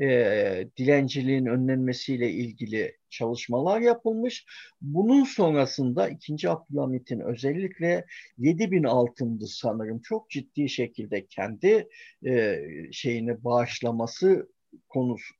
e, 0.00 0.68
dilenciliğin 0.76 1.46
önlenmesiyle 1.46 2.30
ilgili 2.30 2.96
çalışmalar 3.10 3.80
yapılmış. 3.80 4.46
Bunun 4.80 5.24
sonrasında 5.24 6.08
2. 6.08 6.50
Abdülhamit'in 6.50 7.20
özellikle 7.20 8.04
7000 8.38 8.84
altındı 8.84 9.46
sanırım 9.46 10.00
çok 10.00 10.30
ciddi 10.30 10.68
şekilde 10.68 11.26
kendi 11.26 11.88
e, 12.26 12.58
şeyini 12.92 13.44
bağışlaması 13.44 14.48
konusu, 14.88 15.34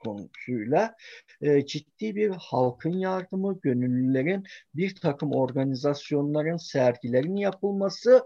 konusuyla 0.00 0.94
e, 1.40 1.66
ciddi 1.66 2.16
bir 2.16 2.30
halkın 2.30 2.98
yardımı, 2.98 3.60
gönüllülerin 3.62 4.44
bir 4.74 4.94
takım 4.94 5.32
organizasyonların, 5.32 6.56
sergilerin 6.56 7.36
yapılması 7.36 8.24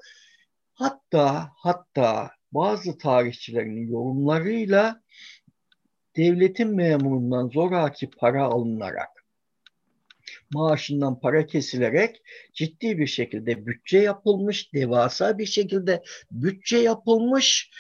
hatta 0.75 1.51
hatta 1.57 2.31
bazı 2.53 2.99
tarihçilerin 2.99 3.89
yorumlarıyla 3.89 5.03
devletin 6.17 6.75
memurundan 6.75 7.49
zoraki 7.49 8.11
para 8.11 8.45
alınarak 8.45 9.23
maaşından 10.55 11.21
para 11.21 11.47
kesilerek 11.47 12.23
ciddi 12.53 12.99
bir 12.99 13.07
şekilde 13.07 13.67
bütçe 13.67 13.99
yapılmış, 13.99 14.73
devasa 14.75 15.39
bir 15.39 15.47
şekilde 15.47 16.03
bütçe 16.31 16.79
yapılmış. 16.79 17.71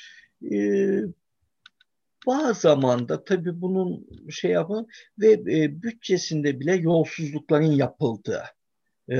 Ee, 0.52 1.00
bazı 2.26 2.60
zamanda 2.60 3.24
tabii 3.24 3.60
bunun 3.60 4.06
şey 4.30 4.50
yapın 4.50 4.86
ve 5.18 5.32
e, 5.32 5.82
bütçesinde 5.82 6.60
bile 6.60 6.74
yolsuzlukların 6.74 7.72
yapıldığı 7.72 8.44
e, 9.12 9.16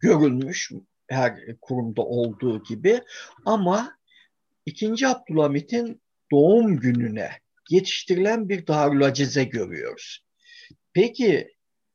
görülmüş 0.00 0.72
her 1.08 1.38
kurumda 1.60 2.02
olduğu 2.02 2.62
gibi 2.62 3.00
ama 3.44 3.98
ikinci 4.66 5.08
Abdülhamit'in 5.08 6.00
doğum 6.32 6.76
gününe 6.76 7.30
yetiştirilen 7.70 8.48
bir 8.48 8.66
Darülacize 8.66 9.44
görüyoruz. 9.44 10.24
Peki 10.92 11.54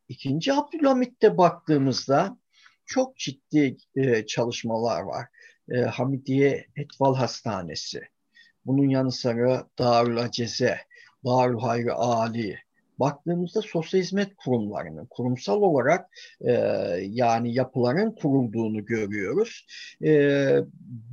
ikinci 0.10 0.54
Abdülhamit'te 0.54 1.38
baktığımızda 1.38 2.38
çok 2.86 3.18
ciddi 3.18 3.78
e, 3.96 4.26
çalışmalar 4.26 5.02
var. 5.02 5.28
E, 5.72 5.78
Hamidiye 5.78 6.66
Etval 6.76 7.16
Hastanesi, 7.16 8.02
bunun 8.66 8.90
yanı 8.90 9.12
sıra 9.12 9.68
Darül 11.26 11.60
Hayri 11.60 11.92
Ali, 11.94 12.58
baktığımızda 13.00 13.62
sosyal 13.62 14.02
hizmet 14.02 14.36
kurumlarının 14.36 15.06
kurumsal 15.10 15.62
olarak 15.62 16.10
e, 16.42 16.52
yani 17.02 17.54
yapıların 17.54 18.12
kurulduğunu 18.12 18.86
görüyoruz. 18.86 19.66
E, 20.04 20.12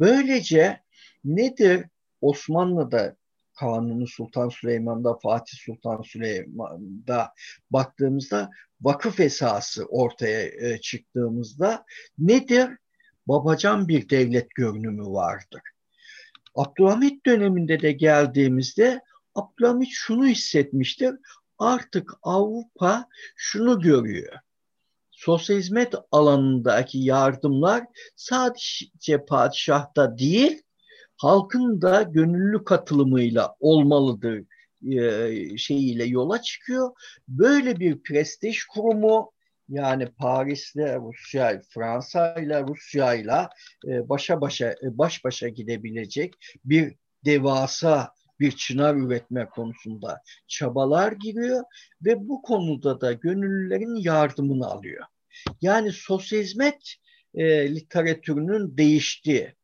böylece 0.00 0.80
nedir 1.24 1.86
Osmanlı'da 2.20 3.16
Kanuni 3.58 4.06
Sultan 4.06 4.48
Süleyman'da, 4.48 5.14
Fatih 5.22 5.58
Sultan 5.58 6.02
Süleyman'da 6.02 7.32
baktığımızda 7.70 8.50
vakıf 8.80 9.20
esası 9.20 9.84
ortaya 9.84 10.42
e, 10.42 10.80
çıktığımızda 10.80 11.84
nedir? 12.18 12.68
Babacan 13.26 13.88
bir 13.88 14.08
devlet 14.08 14.50
görünümü 14.50 15.06
vardır. 15.06 15.60
Abdülhamit 16.54 17.26
döneminde 17.26 17.80
de 17.80 17.92
geldiğimizde 17.92 19.00
Abdülhamit 19.34 19.88
şunu 19.92 20.26
hissetmiştir. 20.26 21.14
Artık 21.58 22.12
Avrupa 22.22 23.08
şunu 23.36 23.80
görüyor. 23.80 24.32
Sosyal 25.10 25.58
hizmet 25.58 25.94
alanındaki 26.12 26.98
yardımlar 26.98 27.84
sadece 28.16 29.24
padişahta 29.28 30.18
değil, 30.18 30.62
halkın 31.18 31.82
da 31.82 32.02
gönüllü 32.02 32.64
katılımıyla 32.64 33.56
olmalıdır 33.60 34.44
e, 34.92 35.58
şeyiyle 35.58 36.04
yola 36.04 36.42
çıkıyor. 36.42 36.90
Böyle 37.28 37.80
bir 37.80 38.02
prestij 38.02 38.64
kurumu 38.64 39.32
yani 39.68 40.06
Paris'le 40.06 40.76
Rusya, 40.76 41.62
Fransa 41.68 42.34
ile 42.34 42.62
Rusya 42.62 43.14
ile 43.14 43.48
e, 43.86 44.08
başa 44.08 44.40
başa 44.40 44.70
e, 44.70 44.98
baş 44.98 45.24
başa 45.24 45.48
gidebilecek 45.48 46.34
bir 46.64 46.94
devasa 47.24 48.12
bir 48.40 48.52
çınar 48.52 48.94
üretme 48.94 49.48
konusunda 49.48 50.22
çabalar 50.46 51.12
giriyor 51.12 51.64
ve 52.02 52.28
bu 52.28 52.42
konuda 52.42 53.00
da 53.00 53.12
gönüllülerin 53.12 53.96
yardımını 53.96 54.66
alıyor. 54.66 55.04
Yani 55.60 55.92
sosyal 55.92 56.40
hizmet 56.40 56.94
e, 57.34 57.74
literatürünün 57.74 58.76
değiştiği, 58.76 59.54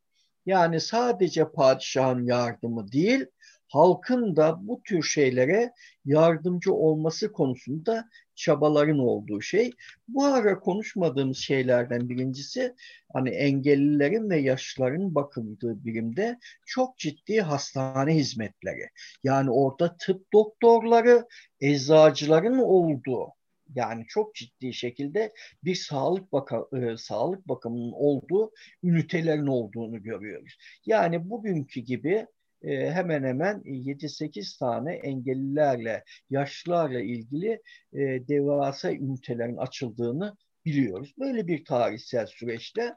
yani 0.46 0.80
sadece 0.80 1.50
padişahın 1.50 2.26
yardımı 2.26 2.92
değil, 2.92 3.26
halkın 3.68 4.36
da 4.36 4.68
bu 4.68 4.82
tür 4.82 5.02
şeylere 5.02 5.72
yardımcı 6.04 6.74
olması 6.74 7.32
konusunda 7.32 8.08
çabaların 8.34 8.98
olduğu 8.98 9.40
şey. 9.40 9.72
Bu 10.08 10.24
ara 10.24 10.60
konuşmadığımız 10.60 11.36
şeylerden 11.36 12.08
birincisi 12.08 12.74
hani 13.12 13.30
engellilerin 13.30 14.30
ve 14.30 14.38
yaşlıların 14.38 15.14
bakıldığı 15.14 15.84
birimde 15.84 16.38
çok 16.66 16.98
ciddi 16.98 17.40
hastane 17.40 18.14
hizmetleri. 18.14 18.88
Yani 19.24 19.50
orada 19.50 19.96
tıp 19.96 20.32
doktorları, 20.32 21.26
eczacıların 21.60 22.58
olduğu 22.58 23.28
yani 23.74 24.04
çok 24.08 24.34
ciddi 24.34 24.72
şekilde 24.72 25.32
bir 25.64 25.74
sağlık 25.74 26.32
baka, 26.32 26.66
e, 26.72 26.96
sağlık 26.96 27.48
bakımının 27.48 27.92
olduğu 27.92 28.52
ünitelerin 28.82 29.46
olduğunu 29.46 30.02
görüyoruz. 30.02 30.56
Yani 30.86 31.30
bugünkü 31.30 31.80
gibi 31.80 32.26
e, 32.62 32.90
hemen 32.90 33.24
hemen 33.24 33.60
7-8 33.64 34.58
tane 34.58 34.94
engellilerle, 34.94 36.04
yaşlılarla 36.30 37.00
ilgili 37.00 37.62
e, 37.92 37.98
devasa 38.28 38.92
ünitelerin 38.92 39.56
açıldığını 39.56 40.36
biliyoruz. 40.64 41.14
Böyle 41.18 41.46
bir 41.46 41.64
tarihsel 41.64 42.26
süreçte 42.26 42.94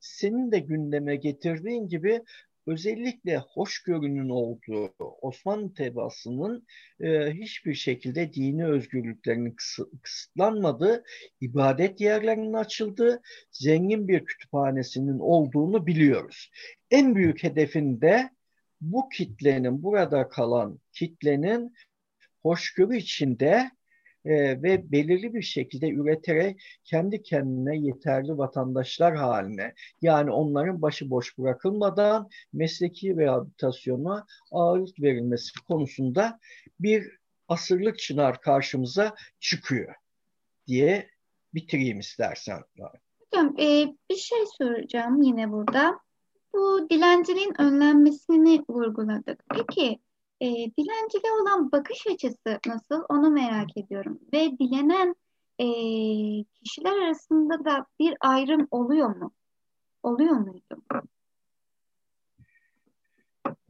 senin 0.00 0.52
de 0.52 0.58
gündeme 0.58 1.16
getirdiğin 1.16 1.88
gibi 1.88 2.22
özellikle 2.66 3.38
hoşgörünün 3.38 4.28
olduğu 4.28 4.94
Osmanlı 4.98 5.74
tebaasının 5.74 6.66
e, 7.00 7.32
hiçbir 7.32 7.74
şekilde 7.74 8.32
dini 8.32 8.66
özgürlüklerinin 8.66 9.56
kısıtlanmadığı, 10.02 11.04
ibadet 11.40 12.00
yerlerinin 12.00 12.52
açıldığı, 12.52 13.22
zengin 13.52 14.08
bir 14.08 14.24
kütüphanesinin 14.24 15.18
olduğunu 15.18 15.86
biliyoruz. 15.86 16.50
En 16.90 17.14
büyük 17.14 17.42
hedefinde 17.42 18.30
bu 18.80 19.08
kitlenin, 19.08 19.82
burada 19.82 20.28
kalan 20.28 20.80
kitlenin 20.92 21.74
hoşgörü 22.42 22.96
içinde 22.96 23.70
e, 24.24 24.62
ve 24.62 24.92
belirli 24.92 25.34
bir 25.34 25.42
şekilde 25.42 25.88
üreterek 25.88 26.60
kendi 26.84 27.22
kendine 27.22 27.76
yeterli 27.78 28.38
vatandaşlar 28.38 29.16
haline 29.16 29.74
yani 30.02 30.30
onların 30.30 30.82
başıboş 30.82 31.38
bırakılmadan 31.38 32.28
mesleki 32.52 33.16
rehabilitasyona 33.16 34.26
ağırlık 34.50 35.00
verilmesi 35.00 35.64
konusunda 35.68 36.38
bir 36.80 37.18
asırlık 37.48 37.98
çınar 37.98 38.40
karşımıza 38.40 39.14
çıkıyor 39.40 39.94
diye 40.66 41.08
bitireyim 41.54 41.98
istersen. 41.98 42.60
Hocam 43.18 43.54
e, 43.60 43.94
bir 44.10 44.16
şey 44.16 44.38
soracağım 44.58 45.22
yine 45.22 45.52
burada. 45.52 45.98
Bu 46.54 46.86
dilenciliğin 46.90 47.60
önlenmesini 47.60 48.64
vurguladık. 48.68 49.44
Peki 49.54 49.98
e, 50.40 50.46
dilenciliğe 50.46 51.32
olan 51.42 51.72
bakış 51.72 52.06
açısı 52.06 52.60
nasıl 52.66 53.04
onu 53.08 53.30
merak 53.30 53.76
ediyorum. 53.76 54.20
Ve 54.32 54.58
dilenen 54.58 55.16
e, 55.58 55.66
kişiler 56.44 57.06
arasında 57.06 57.64
da 57.64 57.86
bir 57.98 58.16
ayrım 58.20 58.68
oluyor 58.70 59.16
mu? 59.16 59.32
Oluyor 60.02 60.36
muydu? 60.36 60.82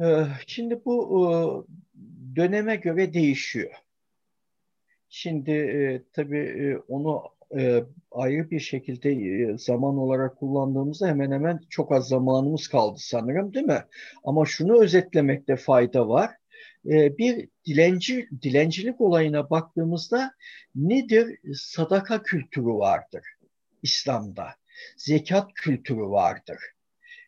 Ee, 0.00 0.24
şimdi 0.46 0.84
bu 0.84 1.66
döneme 2.36 2.76
göre 2.76 3.14
değişiyor. 3.14 3.70
Şimdi 5.08 5.50
e, 5.50 6.02
tabii 6.12 6.38
e, 6.38 6.76
onu 6.88 7.22
e, 7.56 7.84
ayrı 8.10 8.50
bir 8.50 8.60
şekilde 8.60 9.58
zaman 9.58 9.98
olarak 9.98 10.36
kullandığımızda 10.36 11.06
hemen 11.06 11.32
hemen 11.32 11.60
çok 11.70 11.92
az 11.92 12.08
zamanımız 12.08 12.68
kaldı 12.68 12.98
sanırım 12.98 13.54
değil 13.54 13.66
mi? 13.66 13.84
Ama 14.24 14.46
şunu 14.46 14.82
özetlemekte 14.82 15.56
fayda 15.56 16.08
var. 16.08 16.30
E, 16.86 17.18
bir 17.18 17.48
dilenci 17.66 18.28
dilencilik 18.42 19.00
olayına 19.00 19.50
baktığımızda 19.50 20.34
nedir? 20.74 21.38
Sadaka 21.54 22.22
kültürü 22.22 22.66
vardır 22.66 23.22
İslam'da. 23.82 24.48
Zekat 24.96 25.54
kültürü 25.54 26.00
vardır. 26.02 26.58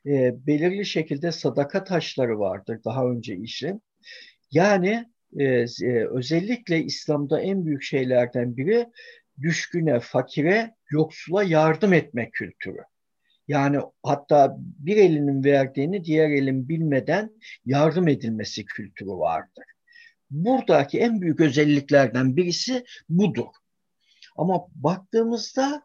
E, 0.07 0.47
belirli 0.47 0.87
şekilde 0.87 1.33
sadaka 1.33 1.85
taşları 1.85 2.39
vardır 2.39 2.81
daha 2.85 3.07
önce 3.07 3.37
işin. 3.37 3.83
Yani 4.51 5.05
e, 5.39 5.45
e, 5.45 6.07
özellikle 6.11 6.85
İslam'da 6.85 7.41
en 7.41 7.67
büyük 7.67 7.83
şeylerden 7.83 8.57
biri 8.57 8.87
düşküne, 9.43 10.01
fakire, 10.01 10.75
yoksula 10.91 11.43
yardım 11.43 11.93
etme 11.93 12.31
kültürü. 12.31 12.81
Yani 13.49 13.79
hatta 14.03 14.57
bir 14.59 14.97
elinin 14.97 15.45
verdiğini 15.45 16.05
diğer 16.05 16.31
elin 16.31 16.69
bilmeden 16.69 17.31
yardım 17.65 18.09
edilmesi 18.09 18.65
kültürü 18.65 19.11
vardır. 19.11 19.65
Buradaki 20.31 21.01
en 21.01 21.21
büyük 21.21 21.41
özelliklerden 21.41 22.37
birisi 22.37 22.85
budur. 23.09 23.47
Ama 24.37 24.67
baktığımızda 24.75 25.83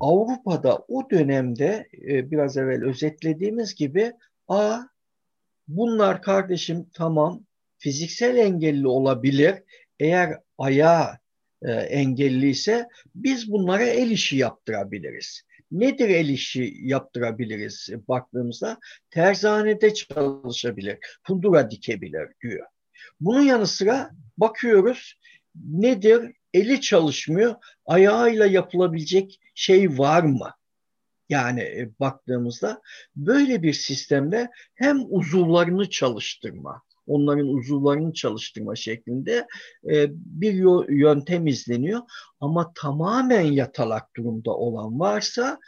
Avrupa'da 0.00 0.84
o 0.88 1.10
dönemde 1.10 1.88
e, 2.08 2.30
biraz 2.30 2.56
evvel 2.56 2.84
özetlediğimiz 2.84 3.74
gibi 3.74 4.12
a 4.48 4.80
bunlar 5.68 6.22
kardeşim 6.22 6.86
tamam 6.94 7.46
fiziksel 7.78 8.36
engelli 8.36 8.88
olabilir. 8.88 9.62
Eğer 10.00 10.38
ayağı 10.58 11.18
e, 11.62 11.72
engelliyse 11.72 12.88
biz 13.14 13.52
bunlara 13.52 13.84
el 13.84 14.10
işi 14.10 14.36
yaptırabiliriz. 14.36 15.42
Nedir 15.70 16.08
el 16.08 16.28
işi 16.28 16.74
yaptırabiliriz 16.80 17.88
baktığımızda? 18.08 18.78
Terzanede 19.10 19.94
çalışabilir, 19.94 20.98
kundura 21.26 21.70
dikebilir 21.70 22.28
diyor. 22.42 22.66
Bunun 23.20 23.42
yanı 23.42 23.66
sıra 23.66 24.10
bakıyoruz 24.38 25.14
nedir? 25.54 26.34
Eli 26.54 26.80
çalışmıyor, 26.80 27.54
ayağıyla 27.86 28.46
yapılabilecek 28.46 29.40
şey 29.54 29.98
var 29.98 30.22
mı? 30.22 30.50
Yani 31.28 31.60
e, 31.60 31.90
baktığımızda 32.00 32.82
böyle 33.16 33.62
bir 33.62 33.72
sistemde 33.72 34.50
hem 34.74 35.04
uzuvlarını 35.08 35.90
çalıştırma, 35.90 36.82
onların 37.08 37.48
uzuvlarını 37.48 38.12
çalıştırma 38.12 38.76
şeklinde 38.76 39.46
e, 39.90 40.06
bir 40.10 40.54
yöntem 40.88 41.46
izleniyor. 41.46 42.00
Ama 42.40 42.72
tamamen 42.74 43.44
yatalak 43.44 44.16
durumda 44.16 44.50
olan 44.50 45.00
varsa 45.00 45.58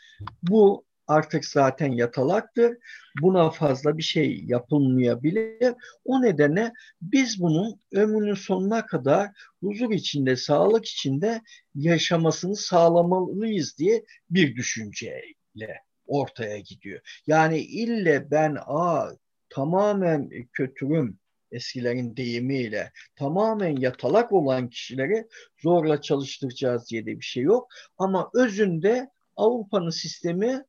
bu 0.42 0.84
artık 1.10 1.44
zaten 1.44 1.92
yatalaktır. 1.92 2.76
Buna 3.22 3.50
fazla 3.50 3.98
bir 3.98 4.02
şey 4.02 4.44
yapılmayabilir. 4.46 5.74
O 6.04 6.22
nedenle 6.22 6.72
biz 7.02 7.42
bunun 7.42 7.80
ömrünün 7.92 8.34
sonuna 8.34 8.86
kadar 8.86 9.30
huzur 9.62 9.90
içinde, 9.90 10.36
sağlık 10.36 10.86
içinde 10.86 11.42
yaşamasını 11.74 12.56
sağlamalıyız 12.56 13.78
diye 13.78 14.04
bir 14.30 14.56
düşünceyle 14.56 15.82
ortaya 16.06 16.58
gidiyor. 16.58 17.22
Yani 17.26 17.58
ille 17.58 18.30
ben 18.30 18.56
a 18.66 19.10
tamamen 19.48 20.30
kötürüm, 20.52 21.18
eskilerin 21.52 22.16
deyimiyle 22.16 22.92
tamamen 23.16 23.76
yatalak 23.76 24.32
olan 24.32 24.70
kişileri 24.70 25.28
zorla 25.62 26.00
çalıştıracağız 26.00 26.90
diye 26.90 27.06
de 27.06 27.16
bir 27.20 27.24
şey 27.24 27.42
yok. 27.42 27.68
Ama 27.98 28.30
özünde 28.34 29.10
Avrupa'nın 29.36 29.90
sistemi 29.90 30.64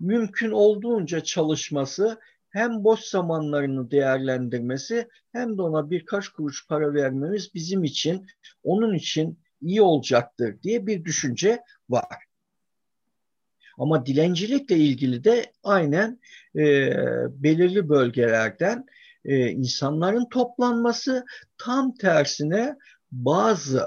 mümkün 0.00 0.50
olduğunca 0.50 1.20
çalışması 1.20 2.20
hem 2.50 2.84
boş 2.84 3.00
zamanlarını 3.00 3.90
değerlendirmesi 3.90 5.08
hem 5.32 5.58
de 5.58 5.62
ona 5.62 5.90
birkaç 5.90 6.28
kuruş 6.28 6.66
para 6.68 6.94
vermemiz 6.94 7.54
bizim 7.54 7.84
için 7.84 8.26
onun 8.62 8.94
için 8.94 9.38
iyi 9.60 9.82
olacaktır 9.82 10.62
diye 10.62 10.86
bir 10.86 11.04
düşünce 11.04 11.62
var. 11.88 12.26
Ama 13.78 14.06
dilencilikle 14.06 14.76
ilgili 14.76 15.24
de 15.24 15.52
aynen 15.62 16.20
e, 16.56 16.62
belirli 17.42 17.88
bölgelerden 17.88 18.86
e, 19.26 19.50
insanların 19.50 20.28
toplanması 20.28 21.24
tam 21.58 21.94
tersine 21.94 22.76
bazı 23.12 23.86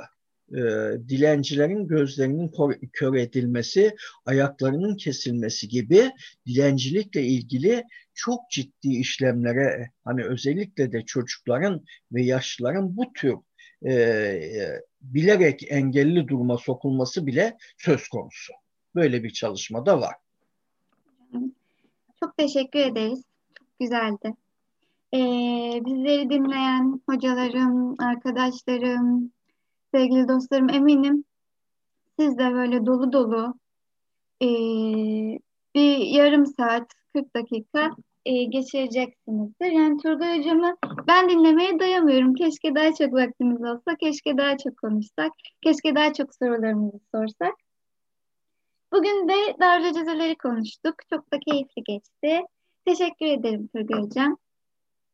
e, 0.51 0.61
dilencilerin 1.09 1.87
gözlerinin 1.87 2.51
kör 2.93 3.15
edilmesi, 3.15 3.95
ayaklarının 4.25 4.95
kesilmesi 4.95 5.67
gibi 5.67 6.11
dilencilikle 6.45 7.23
ilgili 7.23 7.83
çok 8.13 8.49
ciddi 8.51 8.89
işlemlere 8.89 9.91
hani 10.03 10.23
özellikle 10.23 10.91
de 10.91 11.05
çocukların 11.05 11.85
ve 12.11 12.23
yaşlıların 12.23 12.97
bu 12.97 13.13
tür 13.13 13.35
e, 13.81 13.93
e 13.93 14.81
bilerek 15.01 15.71
engelli 15.71 16.27
duruma 16.27 16.57
sokulması 16.57 17.27
bile 17.27 17.57
söz 17.77 18.07
konusu. 18.07 18.53
Böyle 18.95 19.23
bir 19.23 19.29
çalışma 19.29 19.85
da 19.85 20.01
var. 20.01 20.15
Çok 22.19 22.37
teşekkür 22.37 22.79
ederiz. 22.79 23.23
Çok 23.59 23.79
güzeldi. 23.79 24.33
Ee, 25.13 25.81
bizleri 25.85 26.29
dinleyen 26.29 27.01
hocalarım, 27.09 27.95
arkadaşlarım, 27.99 29.31
sevgili 29.93 30.27
dostlarım 30.27 30.69
eminim 30.69 31.23
siz 32.19 32.37
de 32.37 32.53
böyle 32.53 32.85
dolu 32.85 33.13
dolu 33.13 33.53
e, 34.41 34.47
bir 35.75 35.97
yarım 35.97 36.45
saat, 36.45 36.93
40 37.13 37.35
dakika 37.35 37.91
e, 38.25 38.43
geçireceksinizdir. 38.43 39.71
Yani 39.71 39.97
Turgay 39.97 40.39
Hocam'ı 40.39 40.77
ben 41.07 41.29
dinlemeye 41.29 41.79
doyamıyorum. 41.79 42.33
Keşke 42.33 42.75
daha 42.75 42.93
çok 42.93 43.13
vaktimiz 43.13 43.61
olsa, 43.61 43.95
keşke 43.99 44.37
daha 44.37 44.57
çok 44.57 44.77
konuşsak, 44.77 45.31
keşke 45.63 45.95
daha 45.95 46.13
çok 46.13 46.35
sorularımızı 46.35 46.99
sorsak. 47.15 47.53
Bugün 48.93 49.29
de 49.29 49.59
Darüca 49.59 49.93
Cezeleri 49.93 50.35
konuştuk. 50.35 50.95
Çok 51.09 51.33
da 51.33 51.39
keyifli 51.39 51.83
geçti. 51.83 52.41
Teşekkür 52.85 53.25
ederim 53.25 53.69
Turgay 53.75 54.01
Hocam. 54.01 54.37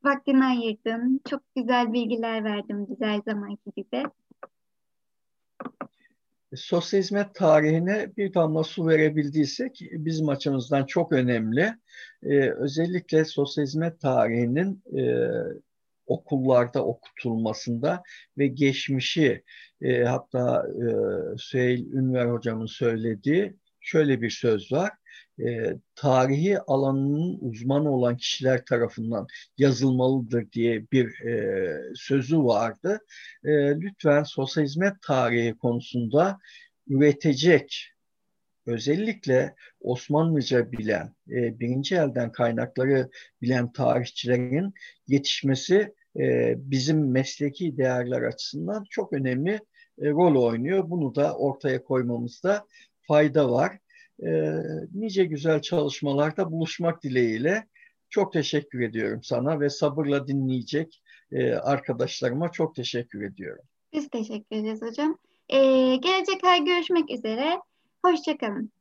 Vaktini 0.05 0.45
ayırdın. 0.45 1.21
Çok 1.29 1.41
güzel 1.55 1.93
bilgiler 1.93 2.43
verdin 2.43 2.87
bize 2.89 3.05
her 3.05 3.21
zamanki 3.25 3.71
gibi. 3.75 4.03
Sosyal 6.55 7.01
hizmet 7.01 7.35
tarihine 7.35 8.11
bir 8.17 8.33
damla 8.33 8.63
su 8.63 8.87
verebildiysek 8.87 9.79
bizim 9.91 10.29
açımızdan 10.29 10.85
çok 10.85 11.11
önemli. 11.11 11.73
Ee, 12.23 12.49
özellikle 12.49 13.25
sosyal 13.25 13.65
hizmet 13.65 13.99
tarihinin 13.99 14.83
e, 14.97 15.03
okullarda 16.07 16.85
okutulmasında 16.85 18.03
ve 18.37 18.47
geçmişi 18.47 19.43
e, 19.81 20.03
hatta 20.03 20.67
e, 20.67 20.87
Süheyl 21.37 21.85
Ünver 21.93 22.25
hocamın 22.25 22.65
söylediği 22.65 23.55
şöyle 23.79 24.21
bir 24.21 24.29
söz 24.29 24.71
var. 24.71 24.91
E, 25.39 25.73
tarihi 25.95 26.59
alanının 26.59 27.37
uzmanı 27.41 27.91
olan 27.91 28.17
kişiler 28.17 28.65
tarafından 28.65 29.27
yazılmalıdır 29.57 30.51
diye 30.51 30.85
bir 30.91 31.25
e, 31.25 31.77
sözü 31.95 32.37
vardı. 32.37 32.99
E, 33.43 33.51
lütfen 33.51 34.23
sosyal 34.23 34.63
hizmet 34.63 35.01
tarihi 35.01 35.57
konusunda 35.57 36.39
üretecek 36.87 37.95
özellikle 38.65 39.55
Osmanlıca 39.81 40.71
bilen, 40.71 41.15
e, 41.29 41.59
birinci 41.59 41.95
elden 41.95 42.31
kaynakları 42.31 43.09
bilen 43.41 43.71
tarihçilerin 43.71 44.73
yetişmesi 45.07 45.93
e, 46.19 46.53
bizim 46.57 47.11
mesleki 47.11 47.77
değerler 47.77 48.21
açısından 48.21 48.85
çok 48.89 49.13
önemli 49.13 49.51
e, 50.01 50.09
rol 50.09 50.43
oynuyor. 50.43 50.89
Bunu 50.89 51.15
da 51.15 51.37
ortaya 51.37 51.83
koymamızda 51.83 52.67
fayda 53.01 53.51
var. 53.51 53.79
E, 54.19 54.29
nice 54.93 55.25
güzel 55.25 55.61
çalışmalarda 55.61 56.51
buluşmak 56.51 57.03
dileğiyle 57.03 57.67
çok 58.09 58.33
teşekkür 58.33 58.81
ediyorum 58.81 59.23
sana 59.23 59.59
ve 59.59 59.69
sabırla 59.69 60.27
dinleyecek 60.27 61.01
e, 61.31 61.53
arkadaşlarıma 61.53 62.51
çok 62.51 62.75
teşekkür 62.75 63.21
ediyorum. 63.21 63.63
Biz 63.93 64.09
teşekkür 64.09 64.55
ederiz 64.55 64.81
hocam. 64.81 65.17
Ee, 65.49 65.95
gelecek 65.95 66.43
ay 66.43 66.65
görüşmek 66.65 67.11
üzere. 67.11 67.59
Hoşçakalın. 68.05 68.71